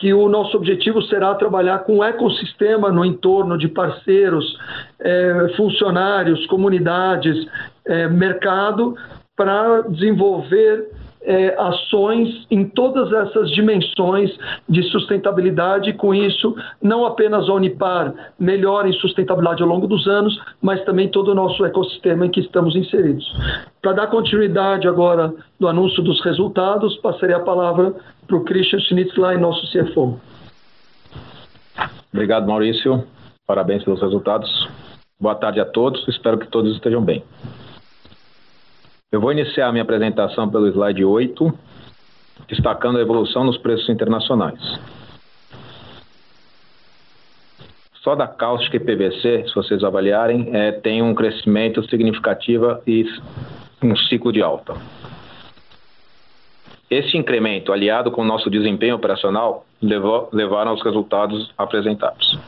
que 0.00 0.14
o 0.14 0.30
nosso 0.30 0.56
objetivo 0.56 1.02
será 1.02 1.34
trabalhar 1.34 1.80
com 1.80 1.98
um 1.98 2.04
ecossistema 2.04 2.90
no 2.90 3.04
entorno 3.04 3.58
de 3.58 3.68
parceiros, 3.68 4.58
é, 4.98 5.52
funcionários, 5.58 6.46
comunidades, 6.46 7.46
é, 7.84 8.08
mercado, 8.08 8.96
para 9.36 9.82
desenvolver 9.82 10.90
é, 11.22 11.54
ações 11.58 12.46
em 12.50 12.64
todas 12.64 13.12
essas 13.12 13.50
dimensões 13.50 14.30
de 14.68 14.82
sustentabilidade, 14.84 15.90
e 15.90 15.92
com 15.92 16.14
isso, 16.14 16.54
não 16.82 17.04
apenas 17.04 17.48
a 17.48 17.52
Unipar 17.52 18.14
melhora 18.38 18.88
em 18.88 18.92
sustentabilidade 18.94 19.62
ao 19.62 19.68
longo 19.68 19.86
dos 19.86 20.06
anos, 20.06 20.38
mas 20.62 20.82
também 20.84 21.08
todo 21.08 21.32
o 21.32 21.34
nosso 21.34 21.64
ecossistema 21.64 22.26
em 22.26 22.30
que 22.30 22.40
estamos 22.40 22.74
inseridos. 22.74 23.24
Para 23.82 23.92
dar 23.92 24.06
continuidade 24.06 24.88
agora 24.88 25.32
do 25.58 25.68
anúncio 25.68 26.02
dos 26.02 26.22
resultados, 26.24 26.96
passarei 26.98 27.34
a 27.34 27.40
palavra 27.40 27.94
para 28.26 28.36
o 28.36 28.44
Christian 28.44 28.80
Schnitzler, 28.80 29.38
nosso 29.38 29.66
CFO. 29.72 30.18
Obrigado, 32.12 32.46
Maurício. 32.46 33.04
Parabéns 33.46 33.84
pelos 33.84 34.00
resultados. 34.00 34.68
Boa 35.18 35.34
tarde 35.34 35.60
a 35.60 35.64
todos. 35.64 36.06
Espero 36.08 36.38
que 36.38 36.48
todos 36.48 36.74
estejam 36.74 37.02
bem. 37.02 37.22
Eu 39.12 39.20
vou 39.20 39.32
iniciar 39.32 39.66
a 39.66 39.72
minha 39.72 39.82
apresentação 39.82 40.48
pelo 40.48 40.68
slide 40.68 41.04
8, 41.04 41.52
destacando 42.46 42.96
a 42.98 43.00
evolução 43.00 43.42
nos 43.42 43.58
preços 43.58 43.88
internacionais. 43.88 44.78
Só 47.94 48.14
da 48.14 48.28
cáustica 48.28 48.76
e 48.76 48.80
PVC, 48.80 49.48
se 49.48 49.54
vocês 49.54 49.82
avaliarem, 49.82 50.50
é, 50.54 50.70
tem 50.70 51.02
um 51.02 51.12
crescimento 51.12 51.82
significativo 51.90 52.78
e 52.86 53.04
um 53.82 53.96
ciclo 53.96 54.32
de 54.32 54.42
alta. 54.42 54.74
Esse 56.88 57.16
incremento, 57.16 57.72
aliado 57.72 58.12
com 58.12 58.22
o 58.22 58.24
nosso 58.24 58.48
desempenho 58.48 58.94
operacional, 58.94 59.66
levou, 59.82 60.28
levaram 60.32 60.70
aos 60.70 60.84
resultados 60.84 61.52
apresentados. 61.58 62.38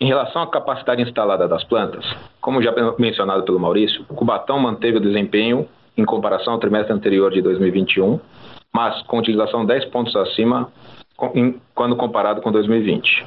Em 0.00 0.06
relação 0.06 0.42
à 0.42 0.46
capacidade 0.46 1.02
instalada 1.02 1.48
das 1.48 1.64
plantas, 1.64 2.04
como 2.40 2.62
já 2.62 2.72
mencionado 2.98 3.42
pelo 3.42 3.58
Maurício, 3.58 4.04
o 4.08 4.14
Cubatão 4.14 4.58
manteve 4.58 4.98
o 4.98 5.00
desempenho 5.00 5.68
em 5.96 6.04
comparação 6.04 6.52
ao 6.52 6.60
trimestre 6.60 6.92
anterior 6.92 7.32
de 7.32 7.42
2021, 7.42 8.20
mas 8.72 9.02
com 9.02 9.18
utilização 9.18 9.66
10 9.66 9.86
pontos 9.86 10.14
acima 10.14 10.70
quando 11.74 11.96
comparado 11.96 12.40
com 12.40 12.52
2020. 12.52 13.26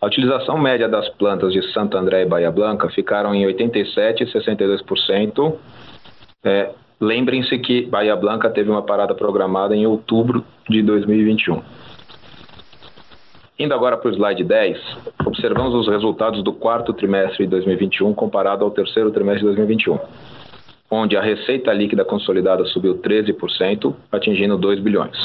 A 0.00 0.06
utilização 0.06 0.56
média 0.56 0.88
das 0.88 1.08
plantas 1.10 1.52
de 1.52 1.62
Santo 1.72 1.96
André 1.96 2.22
e 2.22 2.26
Bahia 2.26 2.50
Blanca 2.50 2.88
ficaram 2.88 3.34
em 3.34 3.44
87% 3.44 4.20
e 4.20 4.26
62%. 4.26 5.56
É, 6.44 6.70
Lembrem-se 7.02 7.58
que 7.58 7.84
Bahia 7.86 8.14
Blanca 8.14 8.48
teve 8.48 8.70
uma 8.70 8.82
parada 8.82 9.12
programada 9.12 9.74
em 9.74 9.84
outubro 9.84 10.44
de 10.70 10.80
2021. 10.82 11.60
Indo 13.62 13.74
agora 13.74 13.96
para 13.96 14.10
o 14.10 14.12
slide 14.12 14.42
10, 14.42 14.76
observamos 15.24 15.72
os 15.72 15.86
resultados 15.86 16.42
do 16.42 16.52
quarto 16.52 16.92
trimestre 16.92 17.44
de 17.44 17.50
2021 17.50 18.12
comparado 18.12 18.64
ao 18.64 18.72
terceiro 18.72 19.12
trimestre 19.12 19.42
de 19.42 19.54
2021, 19.54 20.00
onde 20.90 21.16
a 21.16 21.22
receita 21.22 21.72
líquida 21.72 22.04
consolidada 22.04 22.64
subiu 22.64 22.98
13%, 22.98 23.94
atingindo 24.10 24.56
2 24.56 24.80
bilhões. 24.80 25.16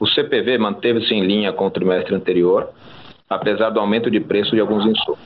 O 0.00 0.04
CPV 0.04 0.58
manteve-se 0.58 1.14
em 1.14 1.24
linha 1.24 1.52
com 1.52 1.68
o 1.68 1.70
trimestre 1.70 2.12
anterior, 2.12 2.70
apesar 3.30 3.70
do 3.70 3.78
aumento 3.78 4.10
de 4.10 4.18
preço 4.18 4.50
de 4.50 4.60
alguns 4.60 4.84
insumos. 4.84 5.20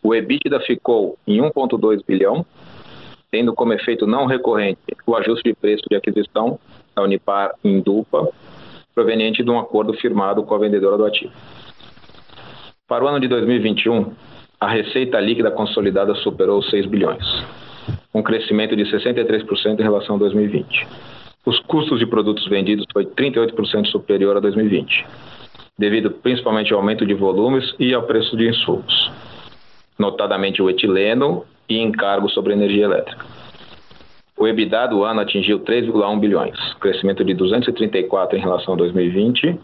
O 0.00 0.14
EBITDA 0.14 0.60
ficou 0.60 1.18
em 1.26 1.40
1,2 1.40 2.04
bilhão, 2.06 2.46
tendo 3.32 3.52
como 3.52 3.72
efeito 3.72 4.06
não 4.06 4.26
recorrente 4.26 4.78
o 5.04 5.16
ajuste 5.16 5.48
de 5.48 5.56
preço 5.56 5.82
de 5.90 5.96
aquisição 5.96 6.56
da 6.94 7.02
Unipar 7.02 7.52
em 7.64 7.80
Dupa, 7.80 8.28
proveniente 8.94 9.42
de 9.42 9.50
um 9.50 9.58
acordo 9.58 9.92
firmado 9.94 10.42
com 10.42 10.54
a 10.54 10.58
vendedora 10.58 10.96
do 10.96 11.04
ativo. 11.04 11.32
Para 12.88 13.04
o 13.04 13.08
ano 13.08 13.20
de 13.20 13.28
2021, 13.28 14.12
a 14.60 14.68
receita 14.68 15.18
líquida 15.18 15.50
consolidada 15.50 16.14
superou 16.16 16.62
6 16.62 16.86
bilhões. 16.86 17.24
um 18.14 18.22
crescimento 18.22 18.76
de 18.76 18.84
63% 18.84 19.80
em 19.80 19.82
relação 19.82 20.16
a 20.16 20.18
2020. 20.18 20.86
Os 21.44 21.58
custos 21.60 21.98
de 21.98 22.06
produtos 22.06 22.46
vendidos 22.46 22.84
foi 22.92 23.06
38% 23.06 23.86
superior 23.86 24.36
a 24.36 24.40
2020, 24.40 25.06
devido 25.78 26.10
principalmente 26.10 26.72
ao 26.72 26.78
aumento 26.78 27.04
de 27.06 27.14
volumes 27.14 27.74
e 27.80 27.92
ao 27.92 28.02
preço 28.02 28.36
de 28.36 28.48
insumos, 28.48 29.10
notadamente 29.98 30.62
o 30.62 30.70
etileno 30.70 31.44
e 31.68 31.80
encargos 31.80 32.32
sobre 32.34 32.52
energia 32.52 32.84
elétrica. 32.84 33.24
O 34.42 34.46
EBITDA 34.48 34.88
do 34.88 35.04
ano 35.04 35.20
atingiu 35.20 35.60
3,1 35.60 36.18
bilhões, 36.18 36.74
crescimento 36.80 37.24
de 37.24 37.32
234 37.32 38.36
em 38.36 38.40
relação 38.40 38.74
a 38.74 38.76
2020, 38.76 39.56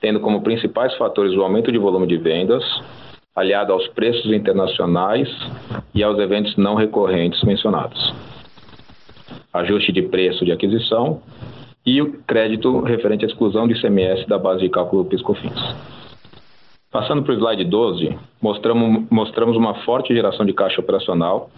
tendo 0.00 0.20
como 0.20 0.40
principais 0.40 0.96
fatores 0.96 1.36
o 1.36 1.42
aumento 1.42 1.70
de 1.70 1.76
volume 1.76 2.06
de 2.06 2.16
vendas, 2.16 2.64
aliado 3.36 3.74
aos 3.74 3.86
preços 3.88 4.32
internacionais 4.32 5.28
e 5.94 6.02
aos 6.02 6.18
eventos 6.18 6.56
não 6.56 6.74
recorrentes 6.76 7.44
mencionados. 7.44 8.14
Ajuste 9.52 9.92
de 9.92 10.00
preço 10.00 10.46
de 10.46 10.52
aquisição 10.52 11.20
e 11.84 12.00
o 12.00 12.14
crédito 12.22 12.80
referente 12.80 13.26
à 13.26 13.28
exclusão 13.28 13.68
de 13.68 13.74
ICMS 13.74 14.26
da 14.26 14.38
base 14.38 14.62
de 14.62 14.70
cálculo 14.70 15.04
PiscoFins. 15.04 15.60
Passando 16.90 17.22
para 17.22 17.34
o 17.34 17.36
slide 17.36 17.64
12, 17.64 18.18
mostramos, 18.40 19.04
mostramos 19.10 19.58
uma 19.58 19.74
forte 19.84 20.14
geração 20.14 20.46
de 20.46 20.54
caixa 20.54 20.80
operacional, 20.80 21.50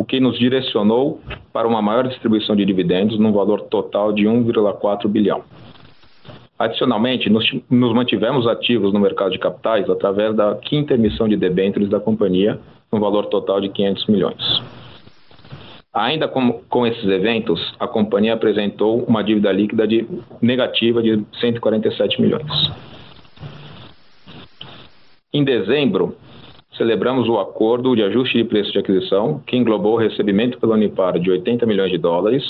o 0.00 0.04
que 0.04 0.18
nos 0.18 0.38
direcionou 0.38 1.20
para 1.52 1.68
uma 1.68 1.82
maior 1.82 2.08
distribuição 2.08 2.56
de 2.56 2.64
dividendos 2.64 3.18
num 3.18 3.34
valor 3.34 3.60
total 3.64 4.14
de 4.14 4.24
1,4 4.24 5.06
bilhão. 5.06 5.42
Adicionalmente, 6.58 7.28
nos, 7.28 7.44
nos 7.68 7.92
mantivemos 7.92 8.46
ativos 8.46 8.94
no 8.94 8.98
mercado 8.98 9.30
de 9.30 9.38
capitais 9.38 9.90
através 9.90 10.34
da 10.34 10.54
quinta 10.54 10.94
emissão 10.94 11.28
de 11.28 11.36
debêntures 11.36 11.90
da 11.90 12.00
companhia, 12.00 12.58
no 12.90 12.98
valor 12.98 13.26
total 13.26 13.60
de 13.60 13.68
500 13.68 14.06
milhões. 14.06 14.62
Ainda 15.92 16.26
com, 16.26 16.50
com, 16.50 16.86
esses 16.86 17.04
eventos, 17.04 17.60
a 17.78 17.86
companhia 17.86 18.32
apresentou 18.32 19.04
uma 19.04 19.22
dívida 19.22 19.52
líquida 19.52 19.86
de, 19.86 20.08
negativa 20.40 21.02
de 21.02 21.22
147 21.40 22.22
milhões. 22.22 22.72
Em 25.30 25.44
dezembro, 25.44 26.16
celebramos 26.76 27.28
o 27.28 27.38
acordo 27.38 27.94
de 27.94 28.02
ajuste 28.02 28.38
de 28.38 28.44
preço 28.44 28.72
de 28.72 28.78
aquisição, 28.78 29.40
que 29.46 29.56
englobou 29.56 29.94
o 29.94 29.98
recebimento 29.98 30.58
pela 30.58 30.74
Unipar 30.74 31.18
de 31.18 31.30
80 31.30 31.66
milhões 31.66 31.90
de 31.90 31.98
dólares 31.98 32.44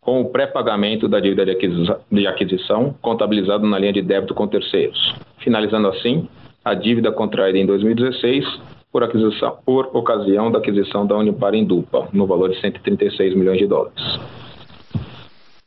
com 0.00 0.20
o 0.20 0.30
pré-pagamento 0.30 1.08
da 1.08 1.18
dívida 1.18 1.44
de 1.44 2.26
aquisição, 2.28 2.94
contabilizado 3.02 3.66
na 3.66 3.76
linha 3.76 3.92
de 3.92 4.02
débito 4.02 4.34
com 4.34 4.46
terceiros, 4.46 4.96
finalizando 5.38 5.88
assim 5.88 6.28
a 6.64 6.74
dívida 6.74 7.10
contraída 7.10 7.58
em 7.58 7.66
2016 7.66 8.44
por, 8.92 9.02
aquisição, 9.02 9.58
por 9.66 9.90
ocasião 9.92 10.50
da 10.50 10.58
aquisição 10.58 11.04
da 11.04 11.16
Unipar 11.16 11.54
em 11.54 11.64
Dupa, 11.64 12.08
no 12.12 12.24
valor 12.24 12.50
de 12.50 12.60
136 12.60 13.34
milhões 13.34 13.58
de 13.58 13.66
dólares. 13.66 14.00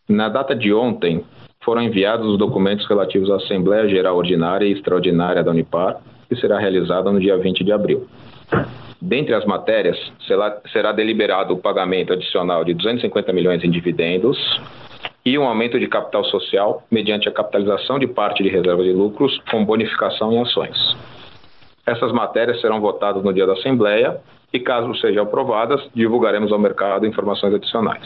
Na 0.07 0.29
data 0.29 0.55
de 0.55 0.73
ontem, 0.73 1.23
foram 1.61 1.81
enviados 1.81 2.25
os 2.25 2.37
documentos 2.37 2.87
relativos 2.87 3.29
à 3.29 3.35
Assembleia 3.35 3.89
Geral 3.89 4.15
Ordinária 4.15 4.65
e 4.65 4.71
Extraordinária 4.71 5.43
da 5.43 5.51
Unipar, 5.51 6.01
que 6.29 6.35
será 6.35 6.59
realizada 6.59 7.11
no 7.11 7.19
dia 7.19 7.35
20 7.35 7.63
de 7.63 7.71
abril. 7.71 8.07
Dentre 9.01 9.33
as 9.33 9.45
matérias, 9.45 9.97
será, 10.71 10.91
deliberado 10.91 11.53
o 11.53 11.57
pagamento 11.57 12.13
adicional 12.13 12.63
de 12.63 12.73
250 12.73 13.33
milhões 13.33 13.63
em 13.63 13.71
dividendos 13.71 14.37
e 15.25 15.37
um 15.37 15.43
aumento 15.43 15.79
de 15.79 15.87
capital 15.87 16.23
social 16.25 16.83
mediante 16.91 17.27
a 17.27 17.31
capitalização 17.31 17.97
de 17.97 18.07
parte 18.07 18.43
de 18.43 18.49
reserva 18.49 18.83
de 18.83 18.91
lucros 18.91 19.41
com 19.49 19.65
bonificação 19.65 20.31
em 20.33 20.41
ações. 20.41 20.95
Essas 21.85 22.11
matérias 22.11 22.59
serão 22.61 22.79
votadas 22.79 23.23
no 23.23 23.33
dia 23.33 23.47
da 23.47 23.53
Assembleia 23.53 24.19
e, 24.53 24.59
caso 24.59 24.93
sejam 24.95 25.23
aprovadas, 25.23 25.81
divulgaremos 25.95 26.51
ao 26.51 26.59
mercado 26.59 27.05
informações 27.05 27.53
adicionais. 27.53 28.03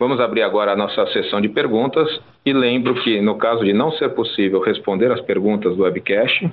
Vamos 0.00 0.18
abrir 0.18 0.40
agora 0.40 0.72
a 0.72 0.76
nossa 0.76 1.06
sessão 1.08 1.42
de 1.42 1.48
perguntas 1.50 2.08
e 2.46 2.54
lembro 2.54 2.94
que, 3.02 3.20
no 3.20 3.36
caso 3.36 3.62
de 3.62 3.74
não 3.74 3.92
ser 3.92 4.08
possível 4.14 4.58
responder 4.58 5.12
as 5.12 5.20
perguntas 5.20 5.76
do 5.76 5.82
webcast, 5.82 6.50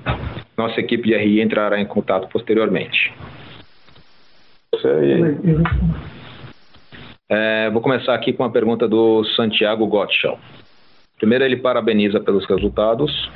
nossa 0.58 0.82
equipe 0.82 1.08
de 1.08 1.16
RI 1.16 1.40
entrará 1.40 1.80
em 1.80 1.86
contato 1.86 2.28
posteriormente. 2.28 3.14
É, 7.30 7.70
vou 7.70 7.82
começar 7.82 8.14
aqui 8.14 8.34
com 8.34 8.44
a 8.44 8.50
pergunta 8.50 8.86
do 8.86 9.24
Santiago 9.24 9.88
Gottschall. 9.88 10.38
Primeiro, 11.18 11.46
ele 11.46 11.56
parabeniza 11.56 12.20
pelos 12.20 12.46
resultados. 12.48 13.32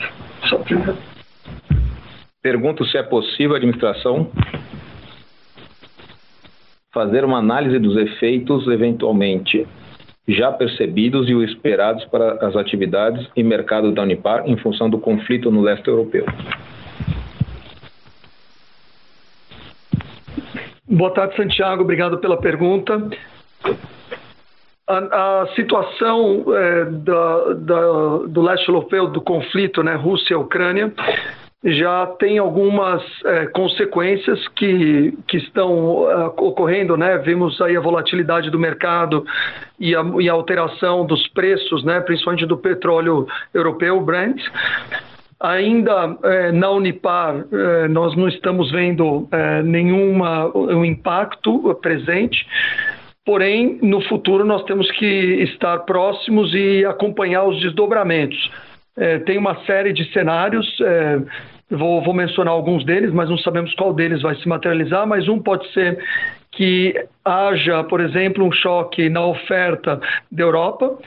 Pergunta 2.42 2.84
se 2.84 2.98
é 2.98 3.04
possível 3.04 3.54
a 3.54 3.58
administração 3.58 4.30
fazer 6.94 7.24
uma 7.24 7.38
análise 7.38 7.80
dos 7.80 7.96
efeitos 7.96 8.68
eventualmente 8.68 9.66
já 10.28 10.52
percebidos 10.52 11.28
e 11.30 11.34
o 11.34 11.44
esperados 11.44 12.06
para 12.06 12.34
as 12.46 12.56
atividades 12.56 13.28
e 13.36 13.44
mercado 13.44 13.92
da 13.92 14.04
Unipar 14.04 14.48
em 14.48 14.58
função 14.58 14.90
do 14.90 15.00
conflito 15.00 15.52
no 15.52 15.62
leste 15.62 15.88
europeu. 15.88 16.26
Boa 20.88 21.12
tarde, 21.12 21.36
Santiago. 21.36 21.84
Obrigado 21.84 22.18
pela 22.18 22.38
pergunta. 22.38 23.10
A, 24.88 25.42
a 25.42 25.48
situação 25.56 26.44
é, 26.54 26.86
da, 26.86 27.54
da, 27.54 28.18
do 28.28 28.42
leste 28.42 28.68
europeu, 28.68 29.08
do 29.08 29.22
conflito, 29.22 29.82
né, 29.82 29.96
Rússia-Ucrânia, 29.96 30.92
já 31.64 32.08
tem 32.20 32.40
algumas 32.40 33.04
é, 33.24 33.46
consequências 33.48 34.48
que, 34.50 35.16
que 35.28 35.38
estão 35.38 36.04
uh, 36.04 36.34
ocorrendo, 36.38 36.98
né? 36.98 37.20
Vimos 37.20 37.62
aí 37.62 37.78
a 37.78 37.80
volatilidade 37.80 38.50
do 38.50 38.58
mercado 38.58 39.24
e 39.80 39.96
a, 39.96 40.04
e 40.20 40.28
a 40.28 40.34
alteração 40.34 41.06
dos 41.06 41.28
preços, 41.28 41.84
né? 41.84 42.00
Principalmente 42.02 42.48
do 42.48 42.58
petróleo 42.58 43.28
europeu, 43.54 44.02
Brent. 44.02 44.42
Ainda 45.40 46.18
é, 46.24 46.52
na 46.52 46.70
Unipar, 46.72 47.46
é, 47.52 47.88
nós 47.88 48.16
não 48.16 48.28
estamos 48.28 48.72
vendo 48.72 49.28
é, 49.32 49.62
nenhuma 49.62 50.56
um 50.56 50.84
impacto 50.84 51.76
presente. 51.82 52.46
Porém, 53.24 53.78
no 53.84 54.02
futuro 54.02 54.44
nós 54.44 54.64
temos 54.64 54.90
que 54.92 55.06
estar 55.44 55.80
próximos 55.80 56.54
e 56.56 56.84
acompanhar 56.86 57.44
os 57.44 57.60
desdobramentos. 57.62 58.52
É, 58.98 59.20
tem 59.20 59.38
uma 59.38 59.56
série 59.66 59.94
de 59.94 60.12
cenários, 60.12 60.68
é, 60.82 61.20
vou, 61.70 62.04
vou, 62.04 62.14
mencionar 62.14 62.54
alguns 62.54 62.84
deles, 62.86 63.12
mas 63.12 63.30
não 63.30 63.38
sabemos 63.38 63.74
qual 63.76 63.94
deles 63.94 64.22
vai 64.22 64.36
se 64.36 64.48
materializar, 64.48 65.08
mas 65.08 65.28
um 65.28 65.40
pode 65.40 65.72
ser 65.72 65.98
que 66.52 66.94
haja, 67.24 67.84
por 67.86 68.02
exemplo, 68.02 68.46
um 68.46 68.52
choque 68.52 69.10
na 69.10 69.26
oferta 69.26 70.00
da 70.30 70.44
Europa, 70.44 70.98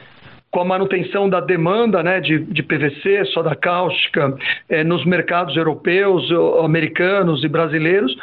com 0.50 0.60
a 0.60 0.64
manutenção 0.64 1.28
da 1.28 1.40
demanda 1.40 2.02
né, 2.02 2.20
de, 2.20 2.38
de 2.38 2.62
PVC, 2.62 3.24
soda 3.26 3.54
cáustica, 3.54 4.34
é, 4.68 4.82
nos 4.84 5.04
mercados 5.04 5.56
europeus, 5.56 6.30
americanos 6.64 7.44
e 7.44 7.48
brasileiros, 7.48 8.16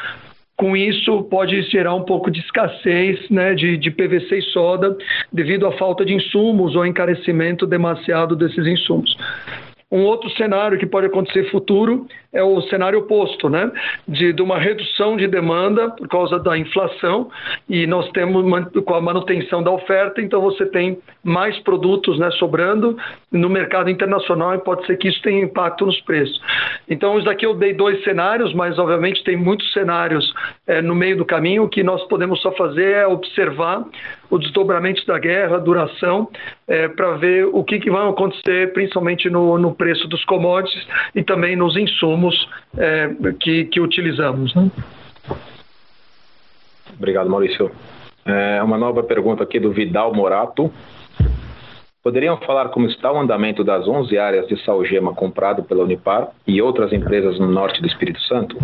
com 0.61 0.77
isso, 0.77 1.23
pode 1.23 1.59
gerar 1.63 1.95
um 1.95 2.03
pouco 2.03 2.29
de 2.29 2.39
escassez 2.39 3.27
né, 3.31 3.55
de, 3.55 3.77
de 3.77 3.89
PVC 3.89 4.37
e 4.37 4.41
soda 4.43 4.95
devido 5.33 5.65
à 5.65 5.71
falta 5.71 6.05
de 6.05 6.13
insumos 6.13 6.75
ou 6.75 6.85
encarecimento 6.85 7.65
demasiado 7.65 8.35
desses 8.35 8.67
insumos. 8.67 9.17
Um 9.91 10.03
outro 10.03 10.29
cenário 10.37 10.77
que 10.77 10.85
pode 10.85 11.07
acontecer 11.07 11.49
futuro 11.49 12.05
é 12.33 12.41
o 12.41 12.61
cenário 12.63 12.99
oposto, 12.99 13.49
né? 13.49 13.69
De, 14.07 14.31
de, 14.31 14.41
uma 14.41 14.57
redução 14.57 15.17
de 15.17 15.27
demanda 15.27 15.89
por 15.89 16.07
causa 16.07 16.39
da 16.39 16.57
inflação 16.57 17.29
e 17.67 17.85
nós 17.85 18.09
temos 18.11 18.45
com 18.85 18.93
a 18.93 19.01
manutenção 19.01 19.61
da 19.61 19.71
oferta, 19.71 20.21
então 20.21 20.39
você 20.41 20.65
tem 20.65 20.97
mais 21.23 21.57
produtos 21.59 22.17
né, 22.17 22.31
sobrando 22.31 22.97
no 23.31 23.49
mercado 23.49 23.89
internacional 23.89 24.55
e 24.55 24.59
pode 24.59 24.85
ser 24.85 24.97
que 24.97 25.09
isso 25.09 25.21
tenha 25.21 25.43
impacto 25.43 25.85
nos 25.85 25.99
preços. 26.01 26.39
Então, 26.89 27.17
isso 27.17 27.25
daqui 27.25 27.45
eu 27.45 27.53
dei 27.53 27.73
dois 27.73 28.01
cenários, 28.03 28.53
mas 28.53 28.79
obviamente 28.79 29.23
tem 29.23 29.35
muitos 29.35 29.71
cenários 29.73 30.33
é, 30.65 30.81
no 30.81 30.95
meio 30.95 31.17
do 31.17 31.25
caminho. 31.25 31.63
O 31.63 31.69
que 31.69 31.83
nós 31.83 32.01
podemos 32.07 32.41
só 32.41 32.51
fazer 32.53 32.91
é 32.95 33.07
observar 33.07 33.83
o 34.29 34.37
desdobramento 34.37 35.05
da 35.05 35.19
guerra, 35.19 35.57
a 35.57 35.59
duração, 35.59 36.29
é, 36.67 36.87
para 36.87 37.11
ver 37.17 37.45
o 37.51 37.63
que, 37.65 37.79
que 37.79 37.91
vai 37.91 38.07
acontecer, 38.07 38.71
principalmente 38.71 39.29
no, 39.29 39.57
no 39.57 39.75
preço 39.75 40.07
dos 40.07 40.23
commodities 40.23 40.87
e 41.13 41.21
também 41.21 41.55
nos 41.55 41.75
insumos 41.75 42.20
é, 42.77 43.09
que, 43.39 43.65
que 43.65 43.79
utilizamos. 43.79 44.53
Né? 44.53 44.69
Obrigado, 46.97 47.29
Maurício. 47.29 47.71
É 48.25 48.61
uma 48.61 48.77
nova 48.77 49.01
pergunta 49.01 49.43
aqui 49.43 49.59
do 49.59 49.71
Vidal 49.71 50.13
Morato. 50.13 50.71
Poderiam 52.03 52.37
falar 52.37 52.69
como 52.69 52.87
está 52.87 53.11
o 53.11 53.19
andamento 53.19 53.63
das 53.63 53.87
11 53.87 54.17
áreas 54.17 54.47
de 54.47 54.63
salgema 54.63 55.13
comprado 55.13 55.63
pela 55.63 55.83
Unipar 55.83 56.29
e 56.47 56.61
outras 56.61 56.91
empresas 56.91 57.39
no 57.39 57.47
norte 57.47 57.79
do 57.79 57.87
Espírito 57.87 58.19
Santo? 58.21 58.57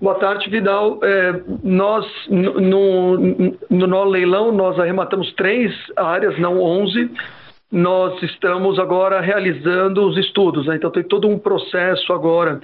Boa 0.00 0.16
tarde, 0.16 0.50
Vidal. 0.50 0.98
É, 1.02 1.40
nós, 1.62 2.04
no, 2.28 2.60
no, 2.60 3.56
no 3.70 4.04
leilão, 4.04 4.52
nós 4.52 4.78
arrematamos 4.78 5.32
três 5.34 5.72
áreas, 5.96 6.38
não 6.38 6.60
11. 6.60 7.10
Nós 7.74 8.22
estamos 8.22 8.78
agora 8.78 9.20
realizando 9.20 10.06
os 10.06 10.16
estudos, 10.16 10.64
né? 10.66 10.76
então 10.76 10.92
tem 10.92 11.02
todo 11.02 11.28
um 11.28 11.36
processo 11.36 12.12
agora 12.12 12.60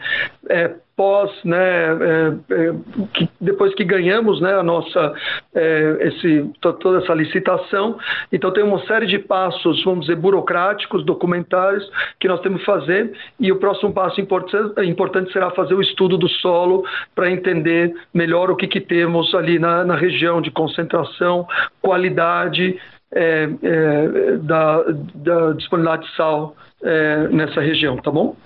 é, 0.48 0.72
pós, 1.00 1.32
né, 1.46 1.56
é, 1.56 2.54
é, 2.54 2.74
que 3.14 3.26
depois 3.40 3.74
que 3.74 3.84
ganhamos, 3.84 4.38
né, 4.38 4.52
a 4.52 4.62
nossa, 4.62 5.14
é, 5.54 5.96
esse, 6.02 6.50
toda 6.60 6.98
essa 7.02 7.14
licitação, 7.14 7.98
então 8.30 8.52
tem 8.52 8.62
uma 8.62 8.84
série 8.86 9.06
de 9.06 9.18
passos, 9.18 9.82
vamos 9.82 10.02
dizer, 10.02 10.16
burocráticos, 10.16 11.02
documentários, 11.02 11.90
que 12.20 12.28
nós 12.28 12.38
temos 12.42 12.60
que 12.60 12.66
fazer, 12.66 13.12
e 13.40 13.50
o 13.50 13.56
próximo 13.56 13.94
passo 13.94 14.20
importante, 14.20 14.86
importante 14.86 15.32
será 15.32 15.50
fazer 15.52 15.72
o 15.72 15.80
estudo 15.80 16.18
do 16.18 16.28
solo 16.28 16.84
para 17.14 17.30
entender 17.30 17.94
melhor 18.12 18.50
o 18.50 18.56
que, 18.56 18.66
que 18.66 18.80
temos 18.80 19.34
ali 19.34 19.58
na, 19.58 19.82
na 19.82 19.96
região 19.96 20.42
de 20.42 20.50
concentração, 20.50 21.48
qualidade, 21.80 22.78
é, 23.12 23.48
é, 23.62 24.36
da, 24.38 24.84
da, 25.14 25.52
disponibilidade 25.52 26.06
de 26.06 26.16
sal 26.16 26.54
é, 26.82 27.28
nessa 27.28 27.60
região, 27.60 27.96
tá 27.96 28.10
bom? 28.10 28.36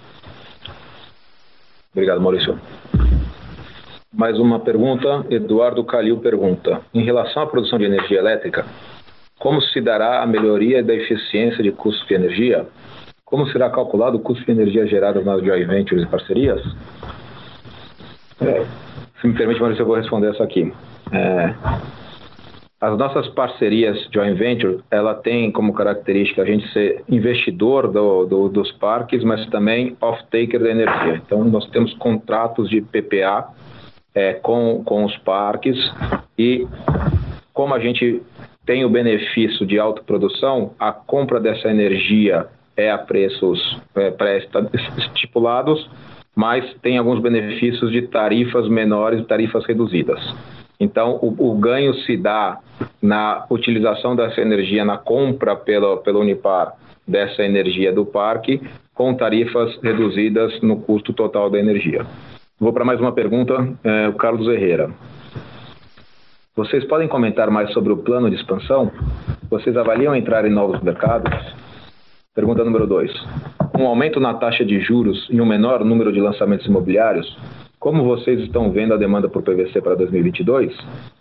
Obrigado, 1.93 2.21
Maurício. 2.21 2.59
Mais 4.13 4.39
uma 4.39 4.61
pergunta. 4.61 5.27
Eduardo 5.31 5.85
Calil 5.85 6.19
pergunta: 6.19 6.81
Em 6.93 7.05
relação 7.05 7.43
à 7.43 7.47
produção 7.47 7.79
de 7.79 7.85
energia 7.85 8.19
elétrica, 8.19 8.65
como 9.39 9.61
se 9.61 9.81
dará 9.81 10.23
a 10.23 10.27
melhoria 10.27 10.83
da 10.83 10.95
eficiência 10.95 11.63
de 11.63 11.71
custo 11.73 12.07
de 12.07 12.15
energia? 12.15 12.67
Como 13.25 13.47
será 13.49 13.69
calculado 13.71 14.17
o 14.17 14.21
custo 14.21 14.45
de 14.45 14.53
energia 14.53 14.87
gerado 14.87 15.23
nas 15.25 15.43
joint 15.43 15.67
ventures 15.67 16.05
e 16.05 16.07
parcerias? 16.07 16.63
É, 18.41 18.65
se 19.21 19.27
me 19.27 19.35
permite, 19.35 19.61
Maurício, 19.61 19.83
eu 19.83 19.87
vou 19.87 19.97
responder 19.97 20.31
essa 20.31 20.45
aqui. 20.45 20.73
É, 21.13 21.55
as 22.85 22.99
nossas 22.99 23.27
parcerias 23.29 23.97
joint 24.13 24.37
venture, 24.37 24.81
ela 24.91 25.15
tem 25.15 25.51
como 25.51 25.73
característica 25.73 26.43
a 26.43 26.45
gente 26.45 26.71
ser 26.71 27.03
investidor 27.09 27.91
do, 27.91 28.27
do, 28.27 28.49
dos 28.51 28.71
parques, 28.73 29.25
mas 29.25 29.47
também 29.47 29.97
off-taker 30.03 30.61
da 30.61 30.71
energia. 30.71 31.23
Então, 31.25 31.43
nós 31.45 31.67
temos 31.71 31.95
contratos 31.95 32.69
de 32.69 32.83
PPA 32.83 33.49
é, 34.15 34.35
com, 34.35 34.83
com 34.85 35.05
os 35.05 35.17
parques 35.19 35.77
e 36.39 36.67
como 37.55 37.73
a 37.73 37.79
gente 37.79 38.21
tem 38.67 38.85
o 38.85 38.91
benefício 38.91 39.65
de 39.67 39.79
autoprodução, 39.79 40.73
a 40.79 40.93
compra 40.93 41.41
dessa 41.41 41.69
energia 41.69 42.47
é 42.77 42.91
a 42.91 42.99
preços 42.99 43.81
é, 43.95 44.11
pré-estipulados, 44.11 45.89
mas 46.37 46.71
tem 46.83 46.99
alguns 46.99 47.21
benefícios 47.21 47.91
de 47.91 48.03
tarifas 48.03 48.69
menores, 48.69 49.25
tarifas 49.27 49.65
reduzidas. 49.65 50.21
Então, 50.79 51.19
o, 51.23 51.51
o, 51.51 51.55
ganho 51.55 51.95
se 52.01 52.17
dá 52.17 52.59
na 53.01 53.47
utilização 53.49 54.17
dessa 54.17 54.41
energia, 54.41 54.85
na 54.85 54.99
compra 54.99 55.55
pelo, 55.55 55.99
pelo 55.99 56.21
Unipar 56.21 56.75
dessa 57.07 57.43
energia 57.43 57.93
do 57.93 58.05
parque, 58.05 58.61
com 58.95 59.15
tarifas 59.15 59.77
reduzidas 59.83 60.61
no 60.63 60.81
custo 60.81 61.13
total 61.13 61.51
da 61.51 61.59
energia. 61.59 62.05
Vou 62.59 62.73
para 62.73 62.85
mais 62.85 63.01
uma 63.01 63.13
pergunta, 63.13 63.55
é, 63.85 64.09
o 64.09 64.15
Carlos 64.15 64.49
Herrera. 64.49 64.91
Vocês 66.57 66.85
podem 66.85 67.09
comentar 67.09 67.51
mais 67.51 67.73
sobre 67.73 67.93
o 67.93 67.97
plano 67.97 68.31
de 68.31 68.37
expansão? 68.37 68.91
Vocês 69.51 69.77
avaliam 69.77 70.15
entrar 70.15 70.45
em 70.45 70.51
novos 70.51 70.81
mercados? 70.81 71.33
Pergunta 72.35 72.65
número 72.65 72.87
2. 72.87 73.13
Com 73.73 73.83
um 73.83 73.89
aumento 73.89 74.21
na 74.21 74.35
taxa 74.35 74.65
de 74.65 74.79
juros 74.81 75.27
e 75.31 75.41
um 75.41 75.47
menor 75.47 75.85
número 75.85 76.13
de 76.13 76.21
lançamentos 76.21 76.67
imobiliários, 76.67 77.37
como 77.85 78.03
vocês 78.03 78.41
estão 78.41 78.73
vendo 78.73 78.95
a 78.95 78.97
demanda 78.97 79.29
por 79.29 79.43
PVC 79.43 79.79
para 79.83 79.95
2022? 79.95 80.75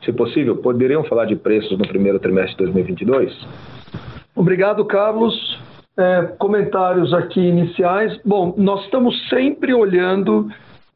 Se 0.05 0.13
possível, 0.13 0.55
poderiam 0.55 1.03
falar 1.03 1.25
de 1.25 1.35
preços 1.35 1.77
no 1.77 1.85
primeiro 1.85 2.17
trimestre 2.19 2.55
de 2.55 2.71
2022? 2.71 3.37
Obrigado, 4.33 4.85
Carlos. 4.85 5.61
É, 5.97 6.21
comentários 6.39 7.13
aqui 7.13 7.41
iniciais. 7.41 8.17
Bom, 8.23 8.53
nós 8.55 8.81
estamos 8.85 9.27
sempre 9.27 9.73
olhando 9.73 10.47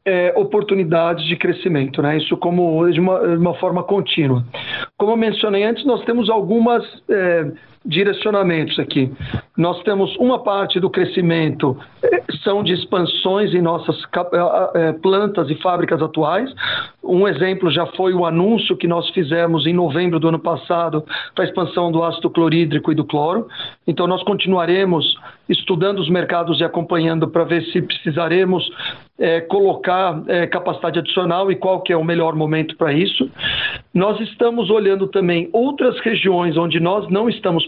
é, 0.06 0.32
oportunidades 0.36 1.26
de 1.26 1.36
crescimento, 1.36 2.00
né? 2.00 2.16
Isso 2.16 2.34
como 2.38 2.90
de 2.90 2.98
uma, 2.98 3.20
de 3.20 3.36
uma, 3.36 3.52
forma 3.56 3.82
contínua. 3.82 4.42
Como 4.96 5.12
eu 5.12 5.18
mencionei 5.18 5.64
antes, 5.64 5.84
nós 5.84 6.02
temos 6.06 6.30
algumas 6.30 6.82
é, 7.10 7.52
direcionamentos 7.88 8.78
aqui. 8.78 9.10
Nós 9.56 9.82
temos 9.82 10.14
uma 10.16 10.38
parte 10.44 10.78
do 10.78 10.90
crescimento 10.90 11.74
eh, 12.02 12.22
são 12.44 12.62
de 12.62 12.74
expansões 12.74 13.54
em 13.54 13.62
nossas 13.62 13.96
eh, 13.96 14.70
eh, 14.74 14.92
plantas 14.92 15.48
e 15.48 15.54
fábricas 15.56 16.02
atuais. 16.02 16.52
Um 17.02 17.26
exemplo 17.26 17.70
já 17.70 17.86
foi 17.86 18.12
o 18.12 18.26
anúncio 18.26 18.76
que 18.76 18.86
nós 18.86 19.08
fizemos 19.10 19.66
em 19.66 19.72
novembro 19.72 20.20
do 20.20 20.28
ano 20.28 20.38
passado 20.38 21.02
para 21.34 21.44
a 21.44 21.48
expansão 21.48 21.90
do 21.90 22.04
ácido 22.04 22.28
clorídrico 22.28 22.92
e 22.92 22.94
do 22.94 23.04
cloro. 23.04 23.48
Então, 23.86 24.06
nós 24.06 24.22
continuaremos 24.22 25.16
estudando 25.48 25.98
os 25.98 26.10
mercados 26.10 26.60
e 26.60 26.64
acompanhando 26.64 27.26
para 27.28 27.44
ver 27.44 27.62
se 27.72 27.80
precisaremos 27.80 28.70
é, 29.18 29.40
colocar 29.40 30.22
é, 30.28 30.46
capacidade 30.46 30.98
adicional 30.98 31.50
e 31.50 31.56
qual 31.56 31.80
que 31.80 31.92
é 31.92 31.96
o 31.96 32.04
melhor 32.04 32.34
momento 32.34 32.76
para 32.76 32.92
isso. 32.92 33.30
Nós 33.92 34.20
estamos 34.20 34.70
olhando 34.70 35.08
também 35.08 35.48
outras 35.52 35.98
regiões 36.00 36.56
onde 36.56 36.78
nós 36.78 37.08
não 37.10 37.28
estamos. 37.28 37.66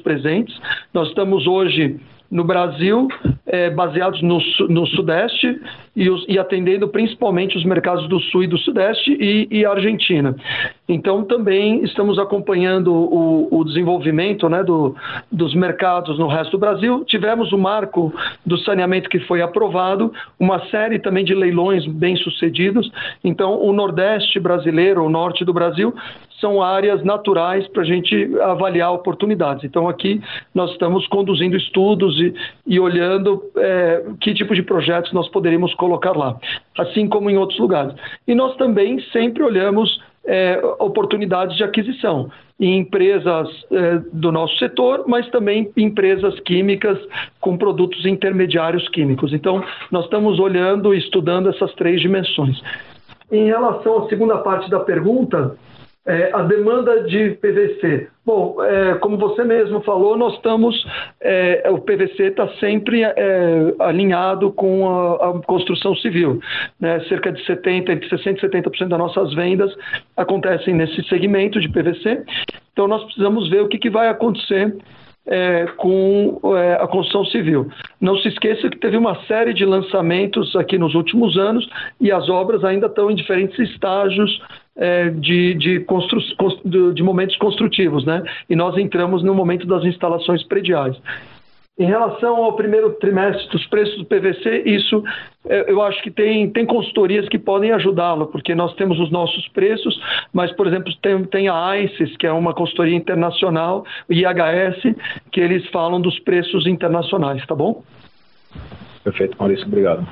Nós 0.92 1.08
estamos 1.08 1.46
hoje 1.46 2.00
no 2.30 2.44
Brasil, 2.44 3.08
é, 3.44 3.68
baseados 3.70 4.22
no, 4.22 4.38
no 4.68 4.86
Sudeste 4.86 5.60
e, 5.96 6.08
os, 6.08 6.24
e, 6.28 6.38
atendendo 6.38 6.86
principalmente 6.86 7.58
os 7.58 7.64
mercados 7.64 8.08
do 8.08 8.20
Sul 8.20 8.44
e 8.44 8.46
do 8.46 8.56
Sudeste 8.58 9.10
e, 9.10 9.48
e 9.50 9.66
Argentina. 9.66 10.36
Então, 10.88 11.24
também 11.24 11.82
estamos 11.82 12.20
acompanhando 12.20 12.94
o, 12.94 13.48
o 13.50 13.64
desenvolvimento 13.64 14.48
né, 14.48 14.62
do, 14.62 14.94
dos 15.30 15.54
mercados 15.56 16.18
no 16.20 16.28
resto 16.28 16.52
do 16.52 16.58
Brasil. 16.58 17.04
Tivemos 17.04 17.52
o 17.52 17.58
marco 17.58 18.14
do 18.46 18.56
saneamento 18.58 19.10
que 19.10 19.18
foi 19.20 19.42
aprovado, 19.42 20.12
uma 20.38 20.64
série 20.68 21.00
também 21.00 21.24
de 21.24 21.34
leilões 21.34 21.84
bem-sucedidos. 21.86 22.88
Então, 23.24 23.60
o 23.60 23.72
Nordeste 23.72 24.38
brasileiro, 24.38 25.02
o 25.04 25.10
Norte 25.10 25.44
do 25.44 25.52
Brasil, 25.52 25.92
são 26.40 26.62
áreas 26.62 27.04
naturais 27.04 27.66
para 27.68 27.82
a 27.82 27.84
gente 27.84 28.30
avaliar 28.40 28.92
oportunidades. 28.92 29.64
Então, 29.64 29.88
aqui 29.88 30.20
nós 30.54 30.70
estamos 30.72 31.06
conduzindo 31.08 31.56
estudos 31.56 32.18
e, 32.18 32.34
e 32.66 32.80
olhando 32.80 33.42
é, 33.56 34.04
que 34.20 34.34
tipo 34.34 34.54
de 34.54 34.62
projetos 34.62 35.12
nós 35.12 35.28
poderíamos 35.28 35.74
colocar 35.74 36.16
lá, 36.16 36.36
assim 36.78 37.08
como 37.08 37.30
em 37.30 37.36
outros 37.36 37.58
lugares. 37.58 37.94
E 38.26 38.34
nós 38.34 38.56
também 38.56 39.00
sempre 39.12 39.42
olhamos 39.42 40.00
é, 40.24 40.60
oportunidades 40.78 41.56
de 41.56 41.64
aquisição 41.64 42.30
em 42.58 42.78
empresas 42.78 43.48
é, 43.72 44.00
do 44.12 44.30
nosso 44.30 44.56
setor, 44.58 45.04
mas 45.06 45.28
também 45.30 45.70
empresas 45.76 46.38
químicas 46.40 46.98
com 47.40 47.56
produtos 47.56 48.04
intermediários 48.04 48.86
químicos. 48.90 49.32
Então, 49.32 49.64
nós 49.90 50.04
estamos 50.04 50.38
olhando 50.38 50.94
e 50.94 50.98
estudando 50.98 51.48
essas 51.48 51.72
três 51.74 52.00
dimensões. 52.02 52.60
Em 53.32 53.46
relação 53.46 54.04
à 54.04 54.08
segunda 54.08 54.38
parte 54.38 54.68
da 54.68 54.80
pergunta, 54.80 55.56
é, 56.06 56.30
a 56.32 56.42
demanda 56.42 57.04
de 57.04 57.30
PVC. 57.32 58.08
Bom, 58.24 58.62
é, 58.62 58.94
como 58.96 59.18
você 59.18 59.44
mesmo 59.44 59.80
falou, 59.82 60.16
nós 60.16 60.34
estamos. 60.34 60.86
É, 61.20 61.68
o 61.70 61.78
PVC 61.78 62.24
está 62.24 62.48
sempre 62.54 63.02
é, 63.02 63.74
alinhado 63.78 64.50
com 64.52 64.88
a, 64.88 65.30
a 65.30 65.42
construção 65.42 65.94
civil. 65.96 66.40
Né? 66.80 67.00
Cerca 67.08 67.30
de 67.30 67.42
70%, 67.44 67.90
entre 67.90 68.08
60% 68.08 68.38
e 68.38 68.40
70% 68.40 68.88
das 68.88 68.98
nossas 68.98 69.34
vendas 69.34 69.74
acontecem 70.16 70.74
nesse 70.74 71.02
segmento 71.08 71.60
de 71.60 71.68
PVC. 71.68 72.24
Então, 72.72 72.88
nós 72.88 73.04
precisamos 73.04 73.50
ver 73.50 73.62
o 73.62 73.68
que, 73.68 73.78
que 73.78 73.90
vai 73.90 74.08
acontecer 74.08 74.74
é, 75.26 75.66
com 75.76 76.40
é, 76.56 76.74
a 76.74 76.86
construção 76.86 77.24
civil. 77.26 77.70
Não 78.00 78.16
se 78.18 78.28
esqueça 78.28 78.68
que 78.68 78.78
teve 78.78 78.96
uma 78.96 79.14
série 79.26 79.52
de 79.52 79.64
lançamentos 79.64 80.56
aqui 80.56 80.78
nos 80.78 80.94
últimos 80.94 81.36
anos 81.36 81.68
e 82.00 82.10
as 82.10 82.28
obras 82.28 82.64
ainda 82.64 82.86
estão 82.86 83.10
em 83.10 83.14
diferentes 83.14 83.58
estágios 83.58 84.40
é, 84.76 85.10
de, 85.10 85.54
de, 85.54 85.80
constru, 85.80 86.20
de 86.94 87.02
momentos 87.02 87.36
construtivos, 87.36 88.04
né? 88.04 88.22
E 88.48 88.56
nós 88.56 88.76
entramos 88.78 89.22
no 89.22 89.34
momento 89.34 89.66
das 89.66 89.84
instalações 89.84 90.42
prediais. 90.44 90.96
Em 91.78 91.86
relação 91.86 92.36
ao 92.36 92.56
primeiro 92.56 92.90
trimestre 92.94 93.48
dos 93.48 93.66
preços 93.66 93.96
do 93.96 94.04
PVC, 94.04 94.64
isso 94.66 95.02
é, 95.46 95.70
eu 95.70 95.80
acho 95.80 96.02
que 96.02 96.10
tem, 96.10 96.50
tem 96.50 96.66
consultorias 96.66 97.26
que 97.28 97.38
podem 97.38 97.72
ajudá-lo, 97.72 98.26
porque 98.26 98.54
nós 98.54 98.74
temos 98.74 99.00
os 99.00 99.10
nossos 99.10 99.48
preços, 99.48 99.98
mas, 100.32 100.52
por 100.52 100.66
exemplo, 100.66 100.92
tem, 101.00 101.24
tem 101.24 101.48
a 101.48 101.78
ICES, 101.78 102.16
que 102.18 102.26
é 102.26 102.32
uma 102.32 102.52
consultoria 102.52 102.94
internacional, 102.94 103.84
o 104.08 104.12
IHS, 104.12 104.94
que 105.32 105.40
eles 105.40 105.66
falam 105.70 106.00
dos 106.00 106.18
preços 106.18 106.66
internacionais, 106.66 107.46
tá 107.46 107.54
bom? 107.54 107.82
Perfeito, 109.02 109.36
Maurício, 109.38 109.66
obrigado. 109.66 110.06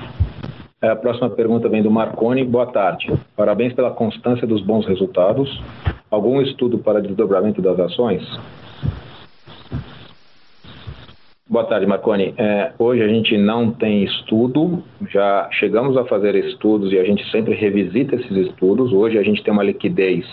É, 0.81 0.87
a 0.87 0.95
próxima 0.95 1.29
pergunta 1.29 1.67
vem 1.67 1.83
do 1.83 1.91
Marconi. 1.91 2.43
Boa 2.43 2.65
tarde. 2.65 3.11
Parabéns 3.35 3.73
pela 3.73 3.91
constância 3.91 4.47
dos 4.47 4.61
bons 4.61 4.87
resultados. 4.87 5.61
Algum 6.09 6.41
estudo 6.41 6.79
para 6.79 7.01
desdobramento 7.01 7.61
das 7.61 7.77
ações? 7.79 8.23
Boa 11.49 11.63
tarde, 11.63 11.87
Marconi. 11.87 12.35
É, 12.37 12.73
hoje 12.77 13.01
a 13.01 13.07
gente 13.07 13.35
não 13.35 13.71
tem 13.71 14.03
estudo, 14.03 14.83
já 15.09 15.49
chegamos 15.51 15.97
a 15.97 16.05
fazer 16.05 16.35
estudos 16.35 16.93
e 16.93 16.99
a 16.99 17.03
gente 17.03 17.27
sempre 17.31 17.55
revisita 17.55 18.15
esses 18.15 18.29
estudos. 18.29 18.93
Hoje 18.93 19.17
a 19.17 19.23
gente 19.23 19.41
tem 19.41 19.51
uma 19.51 19.63
liquidez 19.63 20.27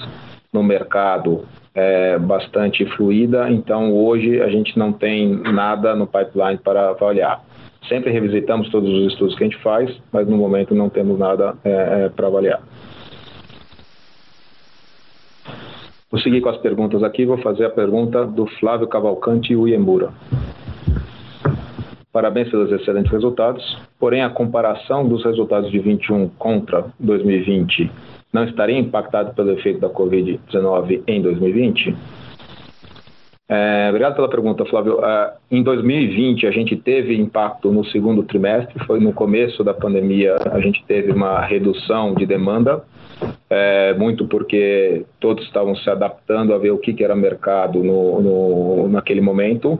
no 0.53 0.63
mercado 0.63 1.47
é, 1.75 2.19
bastante 2.19 2.85
fluida, 2.85 3.51
então 3.51 3.95
hoje 3.95 4.43
a 4.43 4.51
gente 4.51 4.79
não 4.79 4.93
tem 4.93 5.37
nada 5.37 5.97
no 5.97 6.07
pipeline 6.07 6.59
para 6.59 6.91
avaliar. 6.91 7.43
Sempre 7.89 8.13
revisitamos 8.13 8.69
todos 8.69 8.91
os 8.91 9.11
estudos 9.11 9.35
que 9.37 9.43
a 9.43 9.47
gente 9.47 9.63
faz, 9.63 9.91
mas 10.13 10.29
no 10.29 10.37
momento 10.37 10.75
não 10.75 10.91
temos 10.91 11.19
nada 11.19 11.57
é, 11.65 11.71
é, 11.71 12.09
para 12.11 12.27
avaliar. 12.27 12.61
Vou 16.11 16.21
seguir 16.21 16.43
com 16.43 16.51
as 16.51 16.59
perguntas 16.59 17.03
aqui, 17.03 17.25
vou 17.25 17.39
fazer 17.39 17.65
a 17.65 17.71
pergunta 17.71 18.27
do 18.27 18.45
Flávio 18.61 18.87
Cavalcante 18.87 19.57
Uemura. 19.57 20.13
Parabéns 22.17 22.49
pelos 22.49 22.73
excelentes 22.73 23.13
resultados, 23.13 23.63
porém 24.01 24.23
a 24.23 24.31
comparação 24.31 25.07
dos 25.07 25.23
resultados 25.23 25.71
de 25.71 25.79
21 25.79 26.31
contra 26.39 26.87
2020 26.99 27.91
não 28.33 28.45
estaria 28.45 28.79
impactado 28.79 29.35
pelo 29.35 29.51
efeito 29.51 29.81
da 29.81 29.91
Covid-19 29.91 31.03
em 31.07 31.21
2020? 31.21 31.95
É, 33.51 33.89
obrigado 33.91 34.15
pela 34.15 34.31
pergunta, 34.31 34.65
Flávio. 34.65 35.05
É, 35.05 35.35
em 35.51 35.63
2020, 35.63 36.47
a 36.47 36.51
gente 36.51 36.75
teve 36.75 37.15
impacto 37.15 37.71
no 37.71 37.85
segundo 37.85 38.23
trimestre, 38.23 38.83
foi 38.87 38.99
no 38.99 39.13
começo 39.13 39.63
da 39.63 39.75
pandemia, 39.75 40.37
a 40.51 40.59
gente 40.59 40.83
teve 40.87 41.13
uma 41.13 41.43
redução 41.43 42.15
de 42.15 42.25
demanda, 42.25 42.83
é, 43.51 43.93
muito 43.93 44.27
porque 44.27 45.05
todos 45.21 45.45
estavam 45.45 45.77
se 45.77 45.91
adaptando 45.91 46.55
a 46.55 46.59
ver 46.59 46.71
o 46.71 46.79
que, 46.79 46.95
que 46.95 47.05
era 47.05 47.15
mercado 47.15 47.85
no, 47.85 48.23
no 48.23 48.89
naquele 48.89 49.21
momento. 49.21 49.79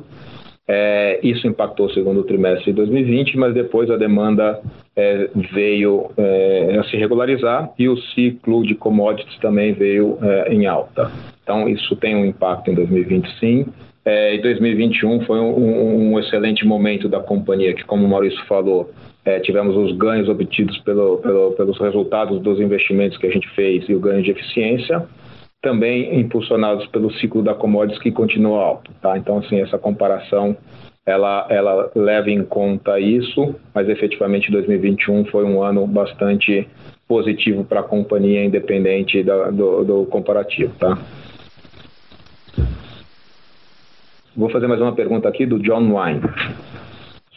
É, 0.69 1.21
isso 1.23 1.47
impactou 1.47 1.87
o 1.87 1.91
segundo 1.91 2.25
trimestre 2.25 2.67
de 2.67 2.73
2020, 2.73 3.39
mas 3.39 3.55
depois 3.55 3.89
a 3.89 3.97
demanda 3.97 4.61
é, 4.97 5.29
veio 5.53 6.11
é, 6.17 6.77
a 6.81 6.85
se 6.85 6.97
regularizar 6.97 7.71
e 7.79 7.89
o 7.89 7.97
ciclo 7.97 8.67
de 8.67 8.75
commodities 8.75 9.39
também 9.39 9.73
veio 9.73 10.19
é, 10.21 10.53
em 10.53 10.67
alta. 10.67 11.11
Então, 11.43 11.69
isso 11.69 11.95
tem 11.97 12.17
um 12.17 12.25
impacto 12.25 12.71
em 12.71 12.75
2020, 12.75 13.39
sim. 13.39 13.67
É, 14.05 14.35
e 14.35 14.43
2021 14.43 15.21
foi 15.25 15.39
um, 15.39 16.13
um, 16.13 16.19
excelente 16.19 16.67
momento 16.67 17.09
da 17.09 17.21
companhia, 17.21 17.75
que, 17.75 17.85
como 17.85 18.05
o 18.05 18.09
Maurício 18.09 18.45
falou, 18.47 18.91
é, 19.25 19.39
tivemos 19.41 19.77
os 19.77 19.97
ganhos 19.97 20.29
obtidos 20.29 20.79
pelo, 20.79 21.19
pelo, 21.19 21.53
pelos 21.53 21.79
resultados 21.79 22.41
dos 22.41 22.61
investimentos 22.61 23.19
que 23.19 23.27
a 23.27 23.31
gente 23.31 23.49
fez 23.51 23.89
e 23.89 23.95
o 23.95 24.01
ganho 24.01 24.23
de 24.23 24.31
eficiência 24.33 25.07
também 25.67 26.21
impulsionados 26.21 26.87
pelo 26.87 27.13
ciclo 27.15 27.43
da 27.43 27.53
commodities 27.53 28.01
que 28.01 28.13
continua 28.13 28.63
alto, 28.63 28.93
tá? 29.03 29.19
Então, 29.19 29.39
assim, 29.39 29.61
essa 29.61 29.77
comparação 29.77 30.57
ela, 31.05 31.45
ela 31.51 31.91
leva 31.93 32.31
em 32.31 32.45
conta 32.45 33.01
isso, 33.01 33.53
mas 33.75 33.89
efetivamente 33.89 34.53
2021 34.53 35.25
foi 35.25 35.45
um 35.45 35.61
ano 35.61 35.85
bastante 35.85 36.69
positivo 37.09 37.65
para 37.65 37.81
a 37.81 37.83
companhia, 37.83 38.45
independente 38.45 39.25
do, 39.25 39.51
do, 39.51 39.85
do 39.85 40.07
comparativo, 40.07 40.73
tá? 40.79 40.97
Vou 44.37 44.49
fazer 44.51 44.69
mais 44.69 44.81
uma 44.81 44.93
pergunta 44.93 45.29
aqui 45.29 45.45
do 45.47 45.59
John 45.59 45.99
Wine. 45.99 46.21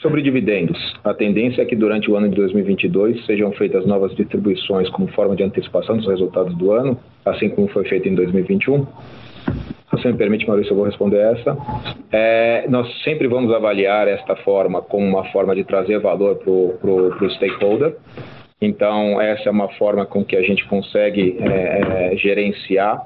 Sobre 0.01 0.21
dividendos, 0.21 0.77
a 1.03 1.13
tendência 1.13 1.61
é 1.61 1.65
que 1.65 1.75
durante 1.75 2.09
o 2.09 2.15
ano 2.15 2.29
de 2.29 2.35
2022 2.35 3.25
sejam 3.25 3.51
feitas 3.51 3.85
novas 3.85 4.15
distribuições 4.15 4.89
como 4.91 5.09
forma 5.09 5.35
de 5.35 5.43
antecipação 5.43 5.97
dos 5.97 6.07
resultados 6.07 6.55
do 6.55 6.71
ano, 6.71 6.97
assim 7.25 7.49
como 7.49 7.67
foi 7.67 7.83
feito 7.83 8.07
em 8.07 8.15
2021? 8.15 8.85
Se 8.85 9.91
você 9.91 10.09
me 10.09 10.17
permite, 10.17 10.47
Maurício, 10.47 10.71
eu 10.71 10.77
vou 10.77 10.85
responder 10.85 11.17
essa. 11.17 11.57
É, 12.13 12.65
nós 12.69 12.87
sempre 13.03 13.27
vamos 13.27 13.53
avaliar 13.53 14.07
esta 14.07 14.37
forma 14.37 14.81
como 14.81 15.05
uma 15.05 15.25
forma 15.31 15.53
de 15.53 15.65
trazer 15.65 15.99
valor 15.99 16.37
para 16.37 16.49
o 16.49 17.29
stakeholder. 17.31 17.97
Então, 18.61 19.19
essa 19.19 19.49
é 19.49 19.51
uma 19.51 19.67
forma 19.73 20.05
com 20.05 20.23
que 20.23 20.37
a 20.37 20.41
gente 20.41 20.65
consegue 20.67 21.37
é, 21.41 22.11
é 22.13 22.15
gerenciar 22.15 23.05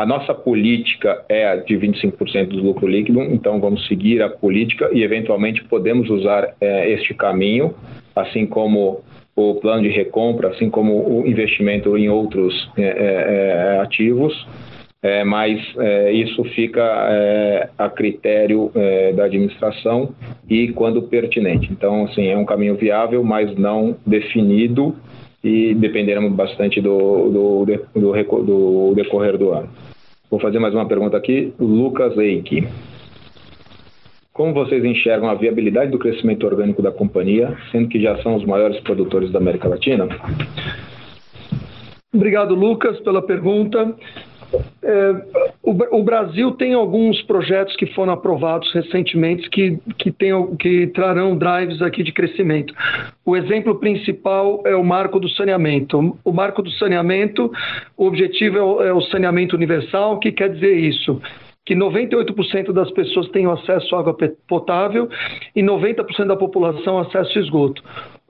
a 0.00 0.06
nossa 0.06 0.32
política 0.32 1.22
é 1.28 1.46
a 1.46 1.56
de 1.56 1.74
25% 1.76 2.48
do 2.48 2.62
lucro 2.62 2.86
líquido, 2.86 3.20
então 3.20 3.60
vamos 3.60 3.86
seguir 3.86 4.22
a 4.22 4.30
política 4.30 4.88
e, 4.94 5.02
eventualmente, 5.02 5.62
podemos 5.64 6.08
usar 6.08 6.54
é, 6.58 6.90
este 6.90 7.12
caminho, 7.12 7.74
assim 8.16 8.46
como 8.46 9.02
o 9.36 9.56
plano 9.56 9.82
de 9.82 9.90
recompra, 9.90 10.48
assim 10.48 10.70
como 10.70 11.06
o 11.06 11.26
investimento 11.26 11.98
em 11.98 12.08
outros 12.08 12.70
é, 12.78 12.82
é, 12.82 13.76
é 13.76 13.80
ativos, 13.80 14.34
mas 15.24 15.58
isso 16.12 16.44
fica 16.54 16.82
a 17.78 17.88
critério 17.88 18.70
da 19.16 19.24
administração 19.24 20.14
e 20.46 20.68
quando 20.72 21.00
pertinente. 21.00 21.72
Então, 21.72 22.04
assim, 22.04 22.26
é 22.26 22.36
um 22.36 22.44
caminho 22.44 22.74
viável, 22.74 23.24
mas 23.24 23.56
não 23.56 23.96
definido 24.06 24.94
e 25.42 25.74
dependeremos 25.74 26.32
bastante 26.32 26.80
do, 26.80 27.30
do, 27.30 27.66
do, 27.66 28.42
do 28.42 28.94
decorrer 28.94 29.38
do 29.38 29.50
ano. 29.52 29.68
Vou 30.30 30.38
fazer 30.38 30.58
mais 30.58 30.74
uma 30.74 30.86
pergunta 30.86 31.16
aqui. 31.16 31.52
Lucas 31.58 32.16
Eike. 32.16 32.68
Como 34.32 34.54
vocês 34.54 34.84
enxergam 34.84 35.28
a 35.28 35.34
viabilidade 35.34 35.90
do 35.90 35.98
crescimento 35.98 36.46
orgânico 36.46 36.80
da 36.80 36.92
companhia, 36.92 37.56
sendo 37.72 37.88
que 37.88 38.00
já 38.00 38.16
são 38.22 38.36
os 38.36 38.44
maiores 38.44 38.80
produtores 38.80 39.30
da 39.32 39.38
América 39.38 39.68
Latina? 39.68 40.08
Obrigado, 42.14 42.54
Lucas, 42.54 42.98
pela 43.00 43.22
pergunta. 43.22 43.94
É, 44.82 45.12
o, 45.62 45.98
o, 45.98 46.02
Brasil 46.02 46.52
tem 46.52 46.74
alguns 46.74 47.20
projetos 47.22 47.76
que 47.76 47.86
foram 47.86 48.12
aprovados 48.12 48.72
recentemente 48.72 49.48
que, 49.50 49.78
que, 49.98 50.10
tem, 50.10 50.32
que 50.56 50.88
trarão 50.88 51.36
drives 51.36 51.80
aqui 51.82 52.02
de 52.02 52.12
crescimento. 52.12 52.74
O 53.24 53.36
exemplo 53.36 53.76
principal 53.76 54.62
é 54.66 54.74
o 54.74 54.84
marco 54.84 55.20
do 55.20 55.28
saneamento. 55.28 56.18
O 56.24 56.32
marco 56.32 56.62
do 56.62 56.70
saneamento, 56.72 57.52
o 57.96 58.06
objetivo 58.06 58.58
é 58.58 58.62
o, 58.62 58.82
é 58.82 58.92
o 58.92 59.00
saneamento 59.02 59.54
universal. 59.54 60.14
O 60.14 60.18
que 60.18 60.32
quer 60.32 60.50
dizer 60.50 60.74
isso? 60.74 61.20
que 61.66 61.76
98% 61.76 62.72
das 62.72 62.90
pessoas 62.90 63.28
tenham 63.28 63.52
acesso 63.52 63.94
à 63.94 64.00
água 64.00 64.16
potável 64.48 65.08
e 65.54 65.62
90% 65.62 66.26
da 66.26 66.34
população 66.34 66.98
acesso 66.98 67.38
a 67.38 67.42
esgoto. 67.42 67.80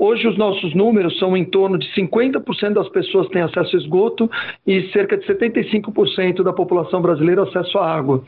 Hoje 0.02 0.26
os 0.26 0.38
nossos 0.38 0.74
números 0.74 1.18
são 1.18 1.36
em 1.36 1.44
torno 1.44 1.76
de 1.76 1.86
50% 1.92 2.72
das 2.72 2.88
pessoas 2.88 3.28
têm 3.28 3.42
acesso 3.42 3.76
a 3.76 3.78
esgoto 3.78 4.30
e 4.66 4.90
cerca 4.92 5.14
de 5.14 5.26
75% 5.26 6.42
da 6.42 6.54
população 6.54 7.02
brasileira 7.02 7.42
acesso 7.42 7.76
à 7.76 7.94
água. 7.96 8.24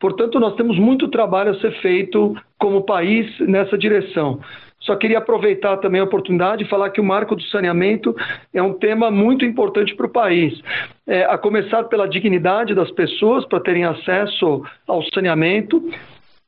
Portanto, 0.00 0.40
nós 0.40 0.56
temos 0.56 0.76
muito 0.76 1.06
trabalho 1.06 1.52
a 1.52 1.60
ser 1.60 1.70
feito 1.80 2.34
como 2.58 2.82
país 2.82 3.26
nessa 3.38 3.78
direção. 3.78 4.40
Só 4.80 4.96
queria 4.96 5.18
aproveitar 5.18 5.76
também 5.76 6.00
a 6.00 6.04
oportunidade 6.04 6.64
e 6.64 6.68
falar 6.68 6.90
que 6.90 7.00
o 7.00 7.04
marco 7.04 7.36
do 7.36 7.42
saneamento 7.44 8.12
é 8.52 8.60
um 8.60 8.74
tema 8.74 9.08
muito 9.08 9.44
importante 9.44 9.94
para 9.94 10.06
o 10.06 10.10
país. 10.10 10.60
É, 11.06 11.24
a 11.26 11.38
começar 11.38 11.84
pela 11.84 12.08
dignidade 12.08 12.74
das 12.74 12.90
pessoas 12.90 13.46
para 13.46 13.60
terem 13.60 13.84
acesso 13.84 14.64
ao 14.86 15.00
saneamento, 15.14 15.80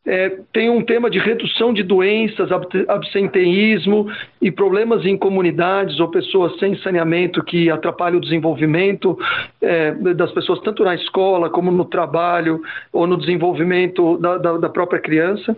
é, 0.06 0.38
tem 0.52 0.70
um 0.70 0.82
tema 0.82 1.10
de 1.10 1.18
redução 1.18 1.74
de 1.74 1.82
doenças, 1.82 2.48
absenteísmo 2.86 4.06
e 4.40 4.52
problemas 4.52 5.04
em 5.04 5.16
comunidades 5.16 5.98
ou 5.98 6.08
pessoas 6.08 6.56
sem 6.60 6.78
saneamento 6.78 7.42
que 7.42 7.68
atrapalham 7.68 8.18
o 8.18 8.20
desenvolvimento 8.20 9.18
é, 9.60 9.90
das 10.14 10.30
pessoas, 10.30 10.60
tanto 10.60 10.84
na 10.84 10.94
escola 10.94 11.50
como 11.50 11.72
no 11.72 11.84
trabalho 11.84 12.62
ou 12.92 13.04
no 13.04 13.16
desenvolvimento 13.16 14.16
da, 14.18 14.38
da, 14.38 14.56
da 14.58 14.68
própria 14.68 15.00
criança. 15.00 15.56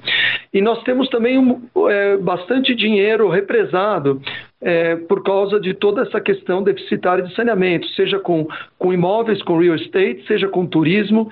E 0.53 0.63
nós 0.63 0.83
temos 0.83 1.09
também 1.11 1.37
um, 1.37 1.61
é, 1.89 2.17
bastante 2.17 2.75
dinheiro 2.75 3.29
represado 3.29 4.23
é, 4.63 4.97
por 4.97 5.23
causa 5.23 5.61
de 5.61 5.75
toda 5.75 6.03
essa 6.03 6.21
questão 6.21 6.63
deficitária 6.63 7.23
de 7.23 7.35
saneamento, 7.35 7.87
seja 7.89 8.19
com, 8.19 8.49
com 8.79 8.93
imóveis, 8.95 9.43
com 9.43 9.59
real 9.59 9.77
estate, 9.77 10.25
seja 10.27 10.49
com 10.49 10.67
turismo, 10.67 11.31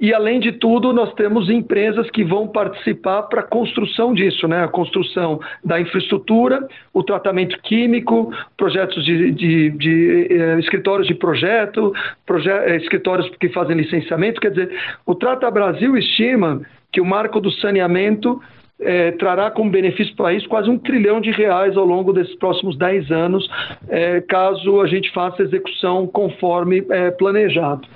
e, 0.00 0.14
além 0.14 0.40
de 0.40 0.52
tudo, 0.52 0.92
nós 0.92 1.12
temos 1.14 1.50
empresas 1.50 2.10
que 2.10 2.24
vão 2.24 2.48
participar 2.48 3.22
para 3.24 3.40
a 3.40 3.46
construção 3.46 4.14
disso, 4.14 4.48
né? 4.48 4.64
a 4.64 4.68
construção 4.68 5.38
da 5.62 5.80
infraestrutura, 5.80 6.66
o 6.92 7.02
tratamento 7.02 7.60
químico, 7.62 8.32
projetos 8.56 9.04
de, 9.04 9.30
de, 9.30 9.70
de 9.70 10.26
eh, 10.30 10.58
escritórios 10.58 11.06
de 11.06 11.14
projeto, 11.14 11.92
proje 12.26 12.48
eh, 12.50 12.76
escritórios 12.76 13.28
que 13.38 13.50
fazem 13.50 13.76
licenciamento. 13.76 14.40
Quer 14.40 14.50
dizer, 14.50 14.70
o 15.04 15.14
Trata 15.14 15.50
Brasil 15.50 15.96
estima 15.96 16.62
que 16.90 17.00
o 17.00 17.04
marco 17.04 17.38
do 17.38 17.52
saneamento 17.52 18.40
é, 18.80 19.12
trará 19.12 19.50
como 19.50 19.70
benefício 19.70 20.16
para 20.16 20.22
o 20.22 20.26
país 20.26 20.46
quase 20.46 20.70
um 20.70 20.78
trilhão 20.78 21.20
de 21.20 21.30
reais 21.30 21.76
ao 21.76 21.84
longo 21.84 22.14
desses 22.14 22.34
próximos 22.36 22.76
10 22.78 23.10
anos, 23.10 23.46
é, 23.88 24.22
caso 24.22 24.80
a 24.80 24.86
gente 24.86 25.12
faça 25.12 25.42
a 25.42 25.44
execução 25.44 26.06
conforme 26.06 26.82
planejado. 27.18 27.86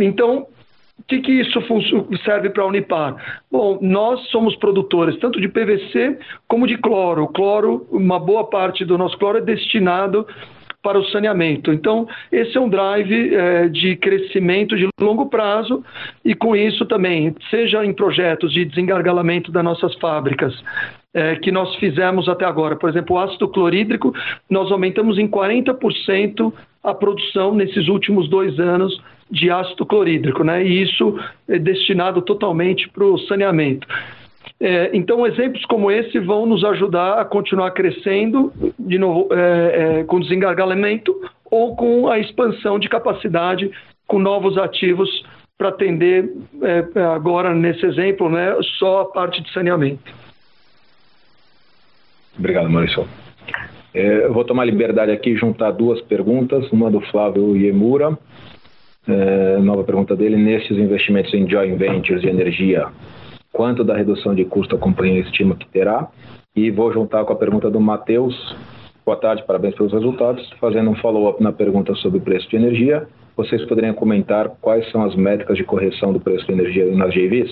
então, 0.00 0.48
que, 1.08 1.20
que 1.20 1.32
isso 1.32 1.58
serve 2.22 2.50
para 2.50 2.62
a 2.62 2.66
Unipar? 2.66 3.40
Bom, 3.50 3.78
nós 3.80 4.20
somos 4.28 4.54
produtores 4.56 5.18
tanto 5.18 5.40
de 5.40 5.48
PVC 5.48 6.18
como 6.46 6.66
de 6.66 6.76
cloro. 6.76 7.24
O 7.24 7.28
cloro, 7.28 7.86
uma 7.90 8.20
boa 8.20 8.44
parte 8.44 8.84
do 8.84 8.98
nosso 8.98 9.16
cloro 9.16 9.38
é 9.38 9.40
destinado 9.40 10.26
para 10.82 10.98
o 10.98 11.04
saneamento. 11.06 11.72
Então, 11.72 12.06
esse 12.30 12.56
é 12.56 12.60
um 12.60 12.68
drive 12.68 13.34
é, 13.34 13.68
de 13.68 13.96
crescimento 13.96 14.76
de 14.76 14.86
longo 15.00 15.26
prazo 15.26 15.82
e, 16.24 16.34
com 16.34 16.54
isso, 16.54 16.84
também, 16.86 17.34
seja 17.50 17.84
em 17.84 17.92
projetos 17.92 18.52
de 18.52 18.64
desengargalamento 18.64 19.50
das 19.50 19.64
nossas 19.64 19.94
fábricas, 19.96 20.54
é, 21.14 21.36
que 21.36 21.50
nós 21.50 21.74
fizemos 21.76 22.28
até 22.28 22.44
agora. 22.44 22.76
Por 22.76 22.88
exemplo, 22.88 23.16
o 23.16 23.18
ácido 23.18 23.48
clorídrico, 23.48 24.14
nós 24.48 24.70
aumentamos 24.70 25.18
em 25.18 25.26
40% 25.26 26.52
a 26.84 26.94
produção 26.94 27.54
nesses 27.54 27.88
últimos 27.88 28.28
dois 28.28 28.58
anos 28.60 28.96
de 29.30 29.50
ácido 29.50 29.84
clorídrico, 29.84 30.42
né? 30.42 30.64
E 30.64 30.82
isso 30.82 31.18
é 31.48 31.58
destinado 31.58 32.22
totalmente 32.22 32.88
para 32.88 33.04
o 33.04 33.18
saneamento. 33.18 33.86
É, 34.60 34.90
então, 34.92 35.26
exemplos 35.26 35.64
como 35.66 35.90
esse 35.90 36.18
vão 36.18 36.44
nos 36.44 36.64
ajudar 36.64 37.20
a 37.20 37.24
continuar 37.24 37.70
crescendo, 37.70 38.52
de 38.78 38.98
novo, 38.98 39.28
é, 39.32 40.00
é, 40.00 40.04
com 40.04 40.18
desengargalamento 40.18 41.14
ou 41.44 41.76
com 41.76 42.08
a 42.08 42.18
expansão 42.18 42.78
de 42.78 42.88
capacidade 42.88 43.70
com 44.06 44.18
novos 44.18 44.58
ativos 44.58 45.08
para 45.56 45.68
atender, 45.68 46.32
é, 46.62 47.00
agora 47.02 47.54
nesse 47.54 47.84
exemplo, 47.84 48.28
né, 48.28 48.56
só 48.78 49.02
a 49.02 49.04
parte 49.06 49.42
de 49.42 49.52
saneamento. 49.52 50.12
Obrigado, 52.38 52.70
Maurício. 52.70 53.06
É, 53.94 54.26
eu 54.26 54.32
vou 54.32 54.44
tomar 54.44 54.64
liberdade 54.64 55.10
aqui 55.10 55.36
juntar 55.36 55.72
duas 55.72 56.00
perguntas, 56.02 56.70
uma 56.70 56.90
do 56.90 57.00
Flávio 57.00 57.56
Iemura, 57.56 58.16
é, 59.08 59.58
nova 59.58 59.82
pergunta 59.84 60.14
dele, 60.14 60.36
nesses 60.36 60.76
investimentos 60.76 61.32
em 61.32 61.48
joint 61.48 61.76
ventures 61.76 62.22
de 62.22 62.28
energia, 62.28 62.86
quanto 63.52 63.82
da 63.82 63.96
redução 63.96 64.34
de 64.34 64.44
custo 64.44 64.76
a 64.76 64.78
companhia 64.78 65.20
estima 65.20 65.56
que 65.56 65.68
terá? 65.68 66.08
E 66.54 66.70
vou 66.70 66.92
juntar 66.92 67.24
com 67.24 67.32
a 67.32 67.36
pergunta 67.36 67.70
do 67.70 67.80
Matheus, 67.80 68.34
boa 69.04 69.16
tarde, 69.16 69.44
parabéns 69.46 69.74
pelos 69.74 69.92
resultados, 69.92 70.48
fazendo 70.60 70.90
um 70.90 70.96
follow-up 70.96 71.42
na 71.42 71.52
pergunta 71.52 71.94
sobre 71.94 72.18
o 72.18 72.20
preço 72.20 72.48
de 72.50 72.56
energia, 72.56 73.06
vocês 73.38 73.64
poderiam 73.66 73.94
comentar 73.94 74.48
quais 74.60 74.90
são 74.90 75.04
as 75.04 75.14
métricas 75.14 75.56
de 75.56 75.62
correção 75.62 76.12
do 76.12 76.18
preço 76.18 76.44
de 76.46 76.52
energia 76.52 76.84
nas 76.96 77.14
JVs? 77.14 77.48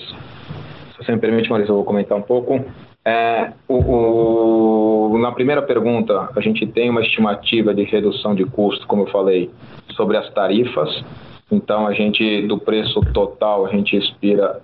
Se 0.91 0.97
você 0.97 1.13
me 1.13 1.17
permite, 1.17 1.49
Marisa, 1.49 1.71
eu 1.71 1.75
vou 1.75 1.85
comentar 1.85 2.17
um 2.17 2.21
pouco. 2.21 2.59
É, 3.05 3.53
o, 3.69 5.13
o, 5.13 5.17
na 5.17 5.31
primeira 5.31 5.61
pergunta, 5.61 6.29
a 6.35 6.41
gente 6.41 6.67
tem 6.67 6.89
uma 6.89 7.01
estimativa 7.01 7.73
de 7.73 7.83
redução 7.83 8.35
de 8.35 8.43
custo, 8.43 8.85
como 8.85 9.03
eu 9.03 9.07
falei, 9.07 9.49
sobre 9.95 10.17
as 10.17 10.29
tarifas. 10.33 11.05
Então, 11.51 11.87
a 11.87 11.93
gente, 11.93 12.45
do 12.47 12.57
preço 12.57 12.99
total, 13.13 13.65
a 13.65 13.69
gente 13.69 13.95
expira, 13.95 14.59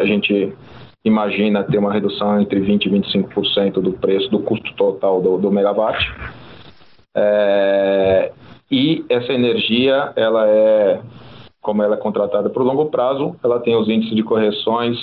a 0.00 0.04
gente 0.04 0.52
imagina 1.04 1.64
ter 1.64 1.78
uma 1.78 1.92
redução 1.92 2.40
entre 2.40 2.60
20% 2.60 2.86
e 2.86 2.90
25% 2.90 3.80
do 3.80 3.92
preço, 3.92 4.30
do 4.30 4.38
custo 4.40 4.72
total 4.74 5.20
do, 5.20 5.38
do 5.38 5.50
megawatt. 5.50 5.98
É, 7.14 8.32
e 8.70 9.04
essa 9.08 9.32
energia, 9.32 10.12
ela 10.14 10.46
é, 10.46 11.00
como 11.60 11.82
ela 11.82 11.96
é 11.96 11.98
contratada 11.98 12.50
por 12.50 12.62
longo 12.62 12.86
prazo, 12.86 13.34
ela 13.42 13.58
tem 13.60 13.74
os 13.76 13.88
índices 13.88 14.14
de 14.14 14.22
correções 14.22 14.96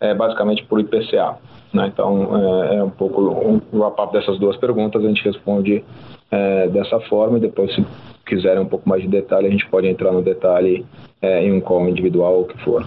é, 0.00 0.14
basicamente 0.14 0.64
por 0.64 0.78
IPCA. 0.78 1.38
Né? 1.72 1.88
Então, 1.92 2.36
é, 2.36 2.76
é, 2.76 2.82
um 2.82 2.90
pouco 2.90 3.22
um 3.22 3.60
wrap-up 3.72 4.12
dessas 4.12 4.38
duas 4.38 4.56
perguntas, 4.56 5.04
a 5.04 5.08
gente 5.08 5.24
responde 5.24 5.84
é, 6.30 6.68
dessa 6.68 7.00
forma 7.00 7.38
e 7.38 7.40
depois, 7.40 7.74
se 7.74 7.84
quiserem 8.26 8.62
um 8.62 8.66
pouco 8.66 8.88
mais 8.88 9.02
de 9.02 9.08
detalhe, 9.08 9.46
a 9.46 9.50
gente 9.50 9.66
pode 9.68 9.86
entrar 9.86 10.12
no 10.12 10.20
detalhe 10.20 10.84
é, 11.22 11.44
em 11.44 11.52
um 11.52 11.60
call 11.60 11.88
individual 11.88 12.42
o 12.42 12.44
que 12.44 12.58
for. 12.62 12.84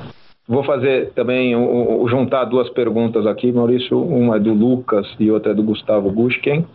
Vou 0.48 0.64
fazer 0.64 1.12
também, 1.12 1.54
juntar 2.08 2.46
duas 2.46 2.70
perguntas 2.72 3.28
aqui, 3.28 3.52
Maurício. 3.52 4.02
Uma 4.02 4.38
é 4.38 4.40
do 4.40 4.52
Lucas 4.52 5.08
e 5.20 5.30
outra 5.30 5.52
é 5.52 5.56
do 5.56 5.62
Gustavo 5.62 6.12
Gushken. 6.12 6.66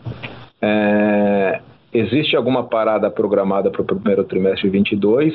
É, 0.63 1.61
existe 1.93 2.37
alguma 2.37 2.63
parada 2.63 3.11
programada 3.11 3.71
para 3.71 3.83
o 3.83 3.85
primeiro 3.85 4.23
trimestre 4.23 4.71
de 4.71 4.79
22? 4.79 5.35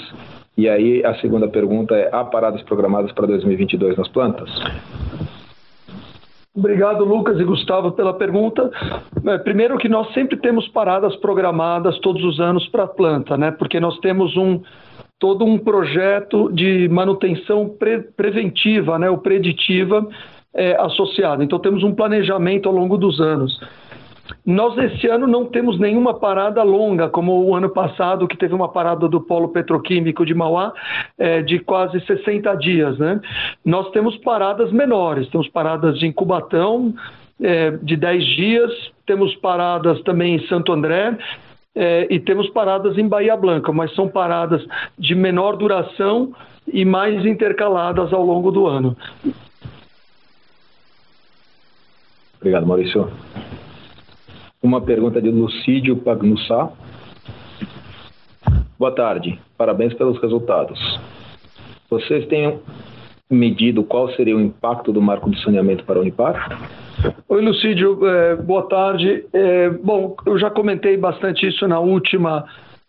E 0.58 0.70
aí 0.70 1.06
a 1.06 1.16
segunda 1.16 1.50
pergunta 1.50 1.96
é: 1.96 2.10
há 2.14 2.24
paradas 2.24 2.62
programadas 2.64 3.12
para 3.12 3.28
2022 3.28 3.98
nas 3.98 4.08
plantas? 4.08 4.50
Obrigado, 6.60 7.06
Lucas 7.06 7.40
e 7.40 7.44
Gustavo, 7.46 7.94
pela 7.94 8.14
pergunta. 8.14 8.70
É, 9.26 9.38
primeiro 9.38 9.78
que 9.78 9.88
nós 9.88 10.14
sempre 10.14 10.36
temos 10.36 10.68
paradas 10.68 11.16
programadas 11.16 11.98
todos 12.00 12.22
os 12.22 12.38
anos 12.42 12.68
para 12.68 12.84
a 12.84 12.88
planta, 12.88 13.38
né? 13.38 13.50
Porque 13.50 13.80
nós 13.80 13.98
temos 14.00 14.36
um 14.36 14.62
todo 15.18 15.46
um 15.46 15.58
projeto 15.58 16.52
de 16.52 16.90
manutenção 16.90 17.70
pre 17.70 18.00
preventiva, 18.00 19.00
né? 19.00 19.10
Ou 19.10 19.18
preditiva 19.18 20.06
é, 20.54 20.76
associado. 20.82 21.42
Então 21.42 21.58
temos 21.60 21.82
um 21.82 21.96
planejamento 21.96 22.68
ao 22.68 22.76
longo 22.76 22.98
dos 22.98 23.22
anos. 23.22 23.58
Nós, 24.46 24.78
esse 24.78 25.08
ano, 25.08 25.28
não 25.28 25.46
temos 25.46 25.80
nenhuma 25.80 26.14
parada 26.14 26.64
longa, 26.64 27.10
como 27.10 27.44
o 27.44 27.56
ano 27.56 27.70
passado, 27.70 28.28
que 28.28 28.38
teve 28.38 28.54
uma 28.54 28.70
parada 28.70 29.08
do 29.08 29.22
Polo 29.22 29.50
Petroquímico 29.50 30.26
de 30.26 30.34
Mauá 30.34 30.74
é, 31.18 31.42
de 31.42 31.60
quase 31.60 32.00
60 32.02 32.54
dias. 32.56 32.98
Né? 32.98 33.20
Nós 33.64 33.90
temos 33.92 34.18
paradas 34.18 34.72
menores, 34.72 35.28
temos 35.30 35.48
paradas 35.50 35.98
de 36.00 36.08
incubatão 36.08 36.94
é, 37.42 37.72
de 37.72 37.96
10 37.96 38.26
dias, 38.36 38.92
temos 39.06 39.36
paradas 39.36 40.02
também 40.04 40.36
em 40.36 40.48
Santo 40.48 40.72
André, 40.72 41.18
é, 41.76 42.08
e 42.10 42.20
temos 42.20 42.50
paradas 42.50 42.98
em 42.98 43.08
Bahia 43.08 43.38
Blanca, 43.38 43.72
mas 43.72 43.94
são 43.96 44.08
paradas 44.08 44.66
de 44.98 45.16
menor 45.16 45.56
duração 45.56 46.34
e 46.68 46.84
mais 46.84 47.26
intercaladas 47.26 48.12
ao 48.12 48.24
longo 48.24 48.52
do 48.52 48.68
ano. 48.68 48.98
Obrigado, 52.40 52.66
Maurício. 52.66 53.10
Uma 54.62 54.82
pergunta 54.82 55.22
de 55.22 55.32
Lucídio 55.32 55.96
Pagnussá. 55.96 56.70
Boa 58.78 58.92
tarde, 58.94 59.40
parabéns 59.58 59.94
pelos 59.94 60.22
resultados. 60.22 60.78
Vocês 61.90 62.28
têm 62.28 62.60
medido 63.30 63.86
qual 63.86 64.10
seria 64.16 64.36
o 64.36 64.42
impacto 64.42 64.92
do 64.92 65.02
marco 65.02 65.30
de 65.32 65.42
saneamento 65.42 65.86
para 65.86 65.98
a 65.98 66.02
Unipar? 66.02 66.60
Oi, 67.30 67.42
Lucídio, 67.42 68.06
é, 68.06 68.36
boa 68.36 68.64
tarde. 68.64 69.24
É, 69.32 69.70
bom, 69.70 70.18
eu 70.26 70.38
já 70.38 70.50
comentei 70.50 70.98
bastante 70.98 71.48
isso 71.48 71.66
na 71.66 71.80
última, 71.80 72.44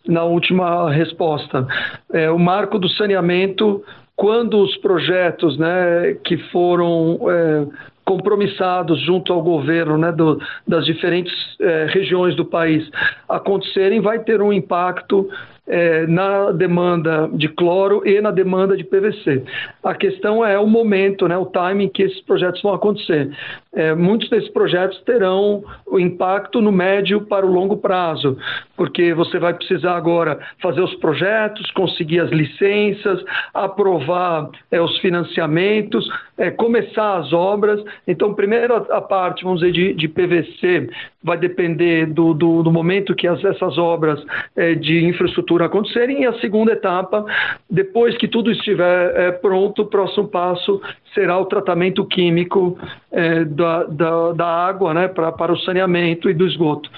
na 0.05 0.25
última 0.25 0.91
resposta. 0.91 1.65
É, 2.11 2.29
o 2.29 2.37
marco 2.37 2.77
do 2.79 2.89
saneamento, 2.89 3.81
quando 4.13 4.61
os 4.61 4.75
projetos 4.77 5.57
né, 5.57 6.17
que 6.25 6.37
foram 6.51 7.17
é, 7.29 7.65
compromissados 8.11 8.99
junto 8.99 9.31
ao 9.31 9.41
governo 9.41 9.97
né, 9.97 10.11
do, 10.11 10.37
das 10.67 10.85
diferentes 10.85 11.33
eh, 11.61 11.87
regiões 11.89 12.35
do 12.35 12.43
país 12.43 12.89
acontecerem, 13.29 14.01
vai 14.01 14.19
ter 14.19 14.41
um 14.41 14.51
impacto 14.51 15.29
é, 15.67 16.07
na 16.07 16.51
demanda 16.51 17.29
de 17.33 17.47
cloro 17.47 18.01
e 18.05 18.19
na 18.19 18.31
demanda 18.31 18.75
de 18.75 18.83
PVC. 18.83 19.43
A 19.83 19.93
questão 19.93 20.45
é 20.45 20.59
o 20.59 20.67
momento, 20.67 21.27
né, 21.27 21.37
o 21.37 21.45
timing 21.45 21.89
que 21.89 22.03
esses 22.03 22.21
projetos 22.21 22.61
vão 22.61 22.73
acontecer. 22.73 23.29
É, 23.73 23.95
muitos 23.95 24.29
desses 24.29 24.49
projetos 24.49 24.99
terão 25.03 25.63
o 25.85 25.99
impacto 25.99 26.61
no 26.61 26.71
médio 26.71 27.21
para 27.21 27.45
o 27.45 27.51
longo 27.51 27.77
prazo, 27.77 28.37
porque 28.75 29.13
você 29.13 29.39
vai 29.39 29.53
precisar 29.53 29.95
agora 29.95 30.39
fazer 30.61 30.81
os 30.81 30.93
projetos, 30.95 31.69
conseguir 31.71 32.19
as 32.19 32.29
licenças, 32.31 33.23
aprovar 33.53 34.49
é, 34.71 34.81
os 34.81 34.97
financiamentos, 34.99 36.09
é, 36.37 36.51
começar 36.51 37.17
as 37.17 37.31
obras. 37.31 37.81
Então, 38.07 38.33
primeiro 38.33 38.75
a, 38.75 39.01
parte, 39.01 39.43
vamos 39.43 39.61
dizer, 39.61 39.71
de, 39.71 39.93
de 39.93 40.07
PVC 40.07 40.89
vai 41.23 41.37
depender 41.37 42.07
do, 42.07 42.33
do, 42.33 42.63
do 42.63 42.71
momento 42.71 43.15
que 43.15 43.27
as, 43.27 43.43
essas 43.43 43.77
obras 43.77 44.23
é, 44.55 44.73
de 44.73 45.05
infraestrutura 45.05 45.65
acontecerem. 45.65 46.23
E 46.23 46.25
a 46.25 46.33
segunda 46.39 46.73
etapa, 46.73 47.25
depois 47.69 48.17
que 48.17 48.27
tudo 48.27 48.51
estiver 48.51 49.15
é, 49.15 49.31
pronto, 49.31 49.83
o 49.83 49.85
próximo 49.85 50.27
passo 50.27 50.81
será 51.13 51.37
o 51.37 51.45
tratamento 51.45 52.05
químico 52.05 52.77
é, 53.11 53.45
da, 53.45 53.83
da, 53.83 54.31
da, 54.33 54.47
água 54.47 54.93
né, 54.93 55.07
pra, 55.07 55.31
para 55.31 55.53
o 55.53 55.59
saneamento 55.59 56.29
e 56.29 56.33
do 56.33 56.47
esgoto. 56.47 56.89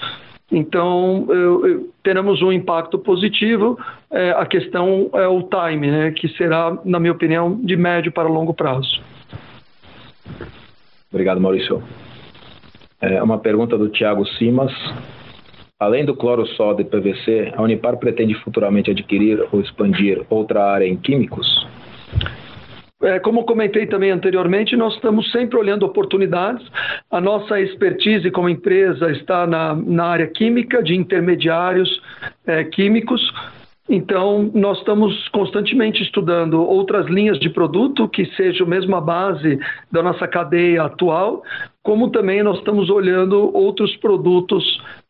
Então, 0.50 1.26
eu, 1.30 1.66
eu, 1.66 1.88
teremos 2.02 2.40
um 2.40 2.52
impacto 2.52 2.98
positivo. 2.98 3.78
É, 4.10 4.30
a 4.30 4.46
questão 4.46 5.10
é 5.14 5.26
o 5.26 5.42
time, 5.42 5.90
né, 5.90 6.10
que 6.12 6.28
será, 6.36 6.78
na 6.84 7.00
minha 7.00 7.12
opinião, 7.12 7.58
de 7.60 7.76
médio 7.76 8.12
para 8.12 8.28
longo 8.28 8.54
prazo. 8.54 9.02
Obrigado, 11.10 11.40
Maurício. 11.40 11.82
É 13.12 13.22
uma 13.22 13.38
pergunta 13.38 13.76
do 13.76 13.90
Tiago 13.90 14.24
Simas. 14.24 14.72
Além 15.78 16.06
do 16.06 16.16
cloro 16.16 16.46
soda 16.46 16.80
e 16.80 16.84
PVC, 16.84 17.52
a 17.54 17.60
Unipar 17.60 17.98
pretende 17.98 18.34
futuramente 18.36 18.90
adquirir 18.90 19.46
ou 19.52 19.60
expandir 19.60 20.22
outra 20.30 20.64
área 20.64 20.86
em 20.86 20.96
químicos? 20.96 21.66
É, 23.02 23.18
como 23.18 23.44
comentei 23.44 23.86
também 23.86 24.10
anteriormente, 24.10 24.74
nós 24.76 24.94
estamos 24.94 25.30
sempre 25.30 25.58
olhando 25.58 25.84
oportunidades. 25.84 26.66
A 27.10 27.20
nossa 27.20 27.60
expertise 27.60 28.30
como 28.30 28.48
empresa 28.48 29.10
está 29.10 29.46
na, 29.46 29.74
na 29.74 30.06
área 30.06 30.26
química, 30.26 30.82
de 30.82 30.94
intermediários 30.94 32.00
é, 32.46 32.64
químicos. 32.64 33.20
Então, 33.86 34.50
nós 34.54 34.78
estamos 34.78 35.28
constantemente 35.28 36.02
estudando 36.02 36.62
outras 36.62 37.06
linhas 37.06 37.38
de 37.38 37.50
produto 37.50 38.08
que 38.08 38.24
sejam 38.34 38.66
mesmo 38.66 38.96
a 38.96 39.00
base 39.00 39.58
da 39.92 40.02
nossa 40.02 40.26
cadeia 40.26 40.84
atual, 40.84 41.42
como 41.84 42.08
também 42.08 42.42
nós 42.42 42.56
estamos 42.58 42.88
olhando 42.88 43.54
outros 43.54 43.94
produtos, 43.98 44.64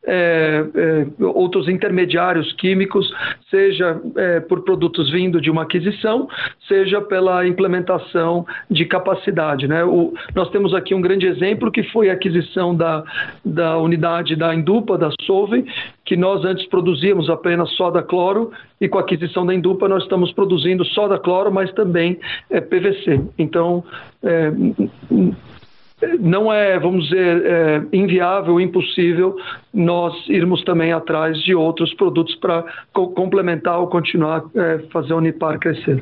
é, 0.05 0.65
é, 0.75 1.25
outros 1.25 1.69
intermediários 1.69 2.51
químicos, 2.53 3.09
seja 3.49 3.99
é, 4.17 4.41
por 4.41 4.61
produtos 4.61 5.09
vindo 5.09 5.39
de 5.39 5.49
uma 5.49 5.61
aquisição, 5.63 6.27
seja 6.67 6.99
pela 6.99 7.47
implementação 7.47 8.45
de 8.69 8.83
capacidade. 8.83 9.69
Né? 9.69 9.85
O, 9.85 10.13
nós 10.35 10.49
temos 10.49 10.73
aqui 10.73 10.93
um 10.93 10.99
grande 10.99 11.25
exemplo 11.25 11.71
que 11.71 11.81
foi 11.81 12.09
a 12.09 12.13
aquisição 12.13 12.75
da, 12.75 13.05
da 13.43 13.77
unidade 13.77 14.35
da 14.35 14.53
Indupa, 14.53 14.97
da 14.97 15.09
Solvay, 15.21 15.65
que 16.03 16.17
nós 16.17 16.43
antes 16.43 16.67
produzíamos 16.67 17.29
apenas 17.29 17.71
soda 17.71 18.03
cloro 18.03 18.51
e 18.81 18.89
com 18.89 18.97
a 18.97 19.01
aquisição 19.01 19.45
da 19.45 19.55
Indupa 19.55 19.87
nós 19.87 20.03
estamos 20.03 20.33
produzindo 20.33 20.83
soda 20.83 21.17
cloro, 21.17 21.53
mas 21.53 21.71
também 21.71 22.19
é, 22.49 22.59
PVC. 22.59 23.21
Então, 23.39 23.81
é, 24.21 24.51
não 26.19 26.51
é, 26.51 26.79
vamos 26.79 27.05
dizer, 27.05 27.45
é, 27.45 27.81
inviável, 27.93 28.59
impossível 28.59 29.35
nós 29.73 30.13
irmos 30.27 30.63
também 30.63 30.91
atrás 30.91 31.37
de 31.43 31.53
outros 31.55 31.93
produtos 31.93 32.35
para 32.35 32.63
co 32.93 33.09
complementar 33.09 33.79
ou 33.79 33.87
continuar 33.87 34.43
é, 34.55 34.79
fazer 34.91 35.13
a 35.13 35.17
Unipar 35.17 35.59
crescer. 35.59 36.01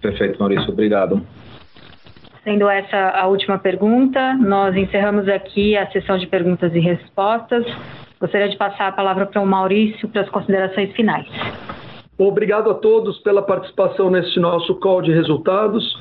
Perfeito, 0.00 0.38
Maurício, 0.38 0.70
obrigado. 0.70 1.20
Sendo 2.42 2.68
essa 2.68 3.10
a 3.10 3.26
última 3.26 3.58
pergunta, 3.58 4.34
nós 4.34 4.74
encerramos 4.74 5.28
aqui 5.28 5.76
a 5.76 5.86
sessão 5.90 6.16
de 6.16 6.26
perguntas 6.26 6.74
e 6.74 6.78
respostas. 6.78 7.66
Gostaria 8.18 8.48
de 8.48 8.56
passar 8.56 8.88
a 8.88 8.92
palavra 8.92 9.26
para 9.26 9.40
o 9.40 9.46
Maurício 9.46 10.08
para 10.08 10.22
as 10.22 10.28
considerações 10.30 10.92
finais. 10.92 11.26
Obrigado 12.18 12.70
a 12.70 12.74
todos 12.74 13.18
pela 13.20 13.40
participação 13.40 14.10
nesse 14.10 14.38
nosso 14.38 14.74
call 14.76 15.00
de 15.00 15.12
resultados. 15.12 15.98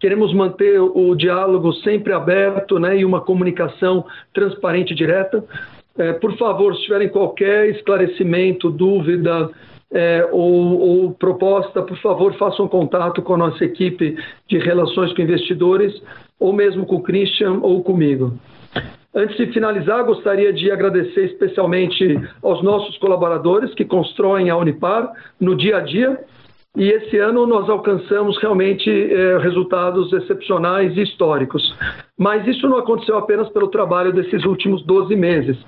Queremos 0.00 0.32
manter 0.32 0.80
o 0.80 1.14
diálogo 1.14 1.72
sempre 1.74 2.12
aberto 2.12 2.78
né, 2.78 2.98
e 2.98 3.04
uma 3.04 3.20
comunicação 3.20 4.04
transparente 4.32 4.92
e 4.92 4.96
direta. 4.96 5.44
É, 5.96 6.12
por 6.12 6.36
favor, 6.36 6.74
se 6.76 6.82
tiverem 6.82 7.08
qualquer 7.08 7.70
esclarecimento, 7.70 8.70
dúvida 8.70 9.50
é, 9.90 10.28
ou, 10.30 10.78
ou, 10.78 11.12
proposta, 11.12 11.82
por 11.82 11.98
favor, 11.98 12.34
façam 12.34 12.68
contato 12.68 13.22
com 13.22 13.34
a 13.34 13.38
nossa 13.38 13.64
equipe 13.64 14.16
de 14.46 14.58
relações 14.58 15.12
com 15.12 15.22
investidores, 15.22 16.00
ou 16.38 16.52
mesmo 16.52 16.86
com 16.86 16.96
o 16.96 17.02
Christian 17.02 17.58
ou 17.62 17.82
comigo. 17.82 18.38
Antes 19.14 19.36
de 19.36 19.46
finalizar, 19.52 20.04
gostaria 20.04 20.52
de 20.52 20.70
agradecer 20.70 21.24
especialmente 21.24 22.20
aos 22.42 22.62
nossos 22.62 22.96
colaboradores 22.98 23.74
que 23.74 23.84
constroem 23.84 24.50
a 24.50 24.56
Unipar 24.56 25.10
no 25.40 25.56
dia 25.56 25.78
a 25.78 25.80
dia 25.80 26.20
e 26.78 26.90
esse 26.90 27.18
ano 27.18 27.44
nós 27.44 27.68
alcançamos 27.68 28.38
realmente 28.38 28.88
é, 28.88 29.36
resultados 29.38 30.12
excepcionais 30.12 30.96
e 30.96 31.02
históricos. 31.02 31.76
Mas 32.16 32.46
isso 32.46 32.68
não 32.68 32.78
aconteceu 32.78 33.18
apenas 33.18 33.48
pelo 33.48 33.66
trabalho 33.66 34.12
desses 34.12 34.44
últimos 34.44 34.84
12 34.84 35.16
meses. 35.16 35.58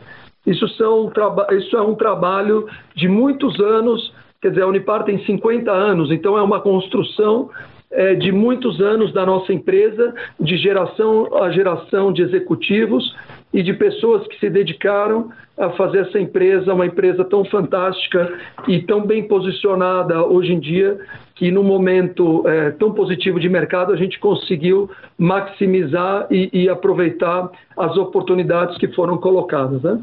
Isso, 0.47 0.69
são, 0.69 1.13
isso 1.51 1.77
é 1.77 1.83
um 1.83 1.97
trabalho 1.97 2.69
de 2.95 3.09
muitos 3.09 3.59
anos, 3.59 4.15
quer 4.41 4.51
dizer, 4.51 4.63
a 4.63 4.69
Unipar 4.69 5.03
tem 5.03 5.19
50 5.25 5.71
anos, 5.71 6.13
então 6.13 6.39
é 6.39 6.43
uma 6.43 6.61
construção 6.61 7.51
é, 7.91 8.15
de 8.15 8.31
muitos 8.31 8.81
anos 8.81 9.13
da 9.13 9.27
nossa 9.27 9.53
empresa, 9.53 10.15
de 10.39 10.57
geração 10.57 11.29
a 11.43 11.51
geração 11.51 12.13
de 12.13 12.23
executivos 12.23 13.13
e 13.53 13.63
de 13.63 13.73
pessoas 13.75 14.27
que 14.29 14.39
se 14.39 14.49
dedicaram 14.49 15.31
a 15.59 15.71
fazer 15.71 16.07
essa 16.07 16.19
empresa 16.19 16.73
uma 16.73 16.87
empresa 16.87 17.25
tão 17.25 17.45
fantástica 17.45 18.33
e 18.69 18.81
tão 18.83 19.07
bem 19.07 19.27
posicionada 19.27 20.25
hoje 20.25 20.53
em 20.53 20.61
dia 20.61 20.99
que 21.35 21.51
no 21.51 21.63
momento 21.63 22.47
é, 22.47 22.71
tão 22.73 22.93
positivo 22.93 23.41
de 23.41 23.49
mercado 23.49 23.93
a 23.93 23.97
gente 23.97 24.19
conseguiu 24.19 24.91
maximizar 25.19 26.27
e, 26.31 26.51
e 26.53 26.69
aproveitar 26.69 27.51
as 27.77 27.97
oportunidades 27.97 28.77
que 28.79 28.89
foram 28.89 29.19
colocadas. 29.19 29.83
Né? 29.83 30.01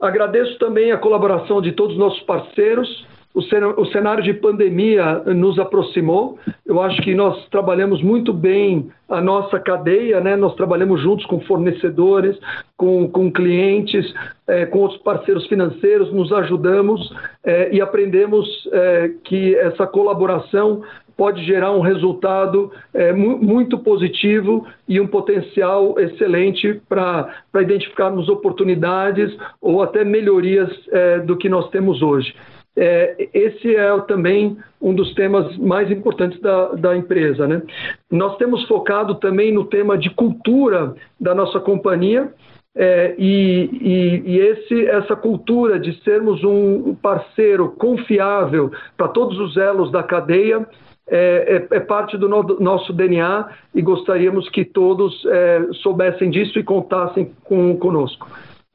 Agradeço 0.00 0.58
também 0.58 0.92
a 0.92 0.98
colaboração 0.98 1.62
de 1.62 1.72
todos 1.72 1.94
os 1.94 1.98
nossos 1.98 2.22
parceiros 2.22 3.06
o 3.34 3.86
cenário 3.86 4.22
de 4.22 4.32
pandemia 4.32 5.24
nos 5.26 5.58
aproximou. 5.58 6.38
Eu 6.64 6.80
acho 6.80 7.02
que 7.02 7.14
nós 7.16 7.48
trabalhamos 7.48 8.00
muito 8.00 8.32
bem 8.32 8.88
a 9.08 9.20
nossa 9.20 9.58
cadeia, 9.58 10.20
né? 10.20 10.36
nós 10.36 10.54
trabalhamos 10.54 11.00
juntos 11.02 11.26
com 11.26 11.40
fornecedores, 11.40 12.38
com, 12.76 13.08
com 13.08 13.32
clientes, 13.32 14.14
é, 14.46 14.66
com 14.66 14.78
outros 14.78 15.02
parceiros 15.02 15.46
financeiros, 15.48 16.12
nos 16.12 16.32
ajudamos 16.32 17.12
é, 17.42 17.74
e 17.74 17.80
aprendemos 17.80 18.46
é, 18.72 19.10
que 19.24 19.56
essa 19.56 19.84
colaboração 19.84 20.82
pode 21.16 21.44
gerar 21.44 21.72
um 21.72 21.80
resultado 21.80 22.72
é, 22.92 23.12
muito 23.12 23.78
positivo 23.78 24.66
e 24.88 25.00
um 25.00 25.06
potencial 25.06 25.98
excelente 25.98 26.80
para 26.88 27.34
identificarmos 27.60 28.28
oportunidades 28.28 29.36
ou 29.60 29.82
até 29.82 30.04
melhorias 30.04 30.70
é, 30.90 31.18
do 31.20 31.36
que 31.36 31.48
nós 31.48 31.68
temos 31.70 32.00
hoje 32.00 32.34
é, 32.76 33.28
esse 33.32 33.74
é 33.74 34.00
também 34.00 34.56
um 34.80 34.94
dos 34.94 35.14
temas 35.14 35.56
mais 35.58 35.90
importantes 35.90 36.40
da, 36.40 36.72
da 36.72 36.96
empresa. 36.96 37.46
Né? 37.46 37.62
Nós 38.10 38.36
temos 38.36 38.66
focado 38.66 39.14
também 39.16 39.52
no 39.52 39.64
tema 39.64 39.96
de 39.96 40.10
cultura 40.10 40.94
da 41.20 41.34
nossa 41.34 41.60
companhia. 41.60 42.32
É, 42.76 43.14
e, 43.16 43.70
e, 43.72 44.32
e 44.32 44.38
esse, 44.40 44.86
essa 44.86 45.14
cultura 45.14 45.78
de 45.78 45.94
sermos 46.02 46.42
um 46.42 46.96
parceiro 46.96 47.68
confiável 47.78 48.72
para 48.96 49.06
todos 49.06 49.38
os 49.38 49.56
elos 49.56 49.92
da 49.92 50.02
cadeia 50.02 50.66
é, 51.06 51.66
é, 51.70 51.76
é, 51.76 51.80
parte 51.80 52.16
do 52.16 52.28
no, 52.28 52.42
nosso 52.58 52.92
DNA 52.92 53.48
e 53.74 53.82
gostaríamos 53.82 54.48
que 54.48 54.64
todos 54.64 55.24
é, 55.26 55.68
soubessem 55.82 56.30
disso 56.30 56.58
e 56.58 56.64
contassem 56.64 57.30
com, 57.44 57.76
conosco. 57.76 58.26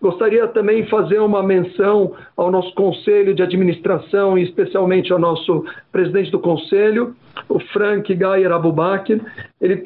Gostaria 0.01 0.47
também 0.47 0.83
de 0.83 0.89
fazer 0.89 1.19
uma 1.19 1.43
menção 1.43 2.13
ao 2.37 2.49
nosso 2.49 2.73
conselho 2.73 3.35
de 3.35 3.43
administração 3.43 4.37
e 4.37 4.43
especialmente 4.43 5.11
ao 5.11 5.19
nosso 5.19 5.65
presidente 5.91 6.31
do 6.31 6.39
conselho, 6.39 7.15
o 7.49 7.59
Frank 7.59 8.13
Gayer 8.15 8.51
Abubakir. 8.51 9.21
Ele, 9.59 9.85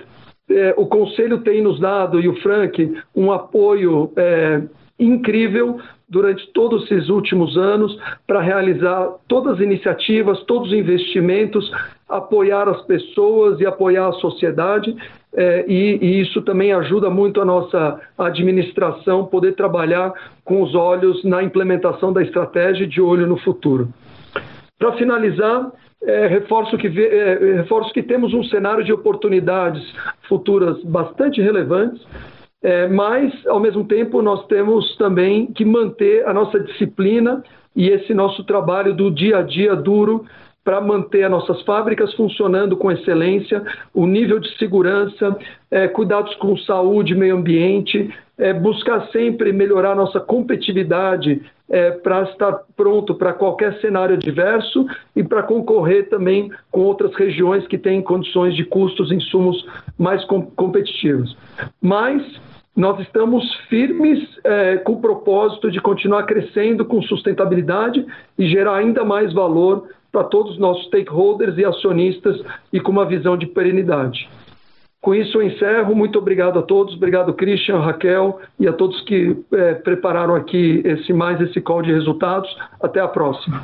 é, 0.52 0.74
o 0.78 0.86
conselho 0.86 1.40
tem 1.40 1.62
nos 1.62 1.80
dado, 1.80 2.20
e 2.20 2.28
o 2.28 2.36
Frank, 2.42 2.96
um 3.16 3.32
apoio 3.32 4.12
é, 4.16 4.62
incrível 5.00 5.80
durante 6.14 6.48
todos 6.54 6.84
esses 6.84 7.10
últimos 7.10 7.58
anos 7.58 7.98
para 8.28 8.40
realizar 8.40 9.10
todas 9.28 9.56
as 9.56 9.60
iniciativas, 9.60 10.40
todos 10.44 10.68
os 10.68 10.74
investimentos, 10.78 11.70
apoiar 12.08 12.70
as 12.70 12.82
pessoas 12.84 13.60
e 13.60 13.66
apoiar 13.66 14.08
a 14.10 14.14
sociedade 14.14 14.96
é, 15.36 15.66
e, 15.68 15.98
e, 16.00 16.22
isso 16.22 16.44
também 16.44 16.72
ajuda 16.72 17.10
muito 17.10 17.42
a 17.42 17.46
nossa 17.46 18.00
administração 18.16 19.26
poder 19.26 19.56
trabalhar 19.56 20.14
com 20.46 20.62
os 20.62 20.76
olhos 20.76 21.24
na 21.24 21.42
implementação 21.42 22.14
da 22.14 22.22
estratégia 22.22 22.86
de 22.86 23.02
olho 23.02 23.26
no 23.26 23.38
futuro. 23.38 23.90
Para 24.78 24.94
finalizar, 24.94 25.72
é, 26.04 26.28
reforço, 26.28 26.78
que, 26.78 26.88
é, 26.88 27.56
reforço 27.56 27.92
que 27.92 28.04
temos 28.04 28.32
um 28.32 28.44
cenário 28.44 28.84
de 28.84 28.94
oportunidades 28.94 29.84
futuras 30.28 30.84
bastante 30.84 31.42
relevantes, 31.42 32.06
é, 32.64 32.88
mas, 32.88 33.34
ao 33.46 33.60
mesmo 33.60 33.84
tempo, 33.84 34.22
nós 34.22 34.48
temos 34.48 34.96
também 34.96 35.48
que 35.48 35.66
manter 35.66 36.26
a 36.26 36.34
nossa 36.34 36.58
disciplina 36.58 37.44
e 37.76 37.90
esse 37.90 38.14
nosso 38.14 38.46
trabalho 38.46 38.94
do 38.94 39.12
dia 39.12 39.40
a 39.40 39.42
dia 39.42 39.76
duro 39.76 40.26
para 40.64 40.80
manter 40.80 41.26
as 41.26 41.32
nossas 41.32 41.62
fábricas 41.64 42.14
funcionando 42.14 42.78
com 42.78 42.90
excelência, 42.90 43.62
o 43.94 44.08
nível 44.08 44.40
de 44.40 44.58
segurança, 44.58 45.38
é, 45.70 45.90
cuidados 45.90 46.34
com 46.36 46.56
saúde, 46.56 47.14
meio 47.14 47.36
ambiente, 47.36 48.10
é, 48.38 48.54
buscar 48.54 49.10
sempre 49.12 49.52
melhorar 49.52 49.94
nossa 49.94 50.22
competitividade 50.22 51.42
é, 51.70 51.92
para 51.92 52.24
estar 52.24 52.62
pronto 52.78 53.14
para 53.16 53.34
qualquer 53.34 53.78
cenário 53.82 54.16
adverso 54.16 54.86
e 55.14 55.22
para 55.22 55.44
concorrer 55.44 56.08
também 56.10 56.50
com 56.72 56.82
outras 56.82 57.14
regiões 57.16 57.68
que 57.68 57.78
têm 57.78 58.02
condições 58.02 58.56
de 58.56 58.64
custos 58.64 59.12
e 59.12 59.16
insumos 59.16 59.66
mais 59.98 60.24
com, 60.26 60.44
competitivos. 60.46 61.36
Mas 61.82 62.22
nós 62.76 63.00
estamos 63.02 63.44
firmes 63.70 64.20
é, 64.44 64.78
com 64.78 64.94
o 64.94 65.02
propósito 65.02 65.70
de 65.70 65.80
continuar 65.80 66.24
crescendo 66.24 66.84
com 66.86 67.02
sustentabilidade 67.04 68.06
e 68.38 68.48
gerar 68.48 68.78
ainda 68.78 69.04
mais 69.04 69.32
valor 69.32 69.88
para 70.12 70.24
todos 70.24 70.54
os 70.54 70.60
nossos 70.60 70.86
stakeholders 70.88 71.58
e 71.58 71.66
acionistas 71.66 72.42
e 72.72 72.80
com 72.80 72.92
uma 72.92 73.06
visão 73.06 73.38
de 73.38 73.46
perenidade. 73.46 74.28
Com 75.02 75.14
isso, 75.14 75.38
eu 75.38 75.44
encerro. 75.44 75.94
Muito 75.94 76.18
obrigado 76.18 76.58
a 76.58 76.62
todos. 76.62 76.96
Obrigado, 76.96 77.34
Christian, 77.34 77.80
Raquel 77.80 78.40
e 78.58 78.68
a 78.68 78.74
todos 78.74 79.02
que 79.02 79.36
é, 79.52 79.74
prepararam 79.74 80.34
aqui 80.34 80.82
esse 80.86 81.12
mais 81.12 81.42
esse 81.42 81.60
call 81.60 81.82
de 81.82 81.92
resultados. 81.92 82.50
Até 82.82 83.02
a 83.02 83.08
próxima. 83.08 83.64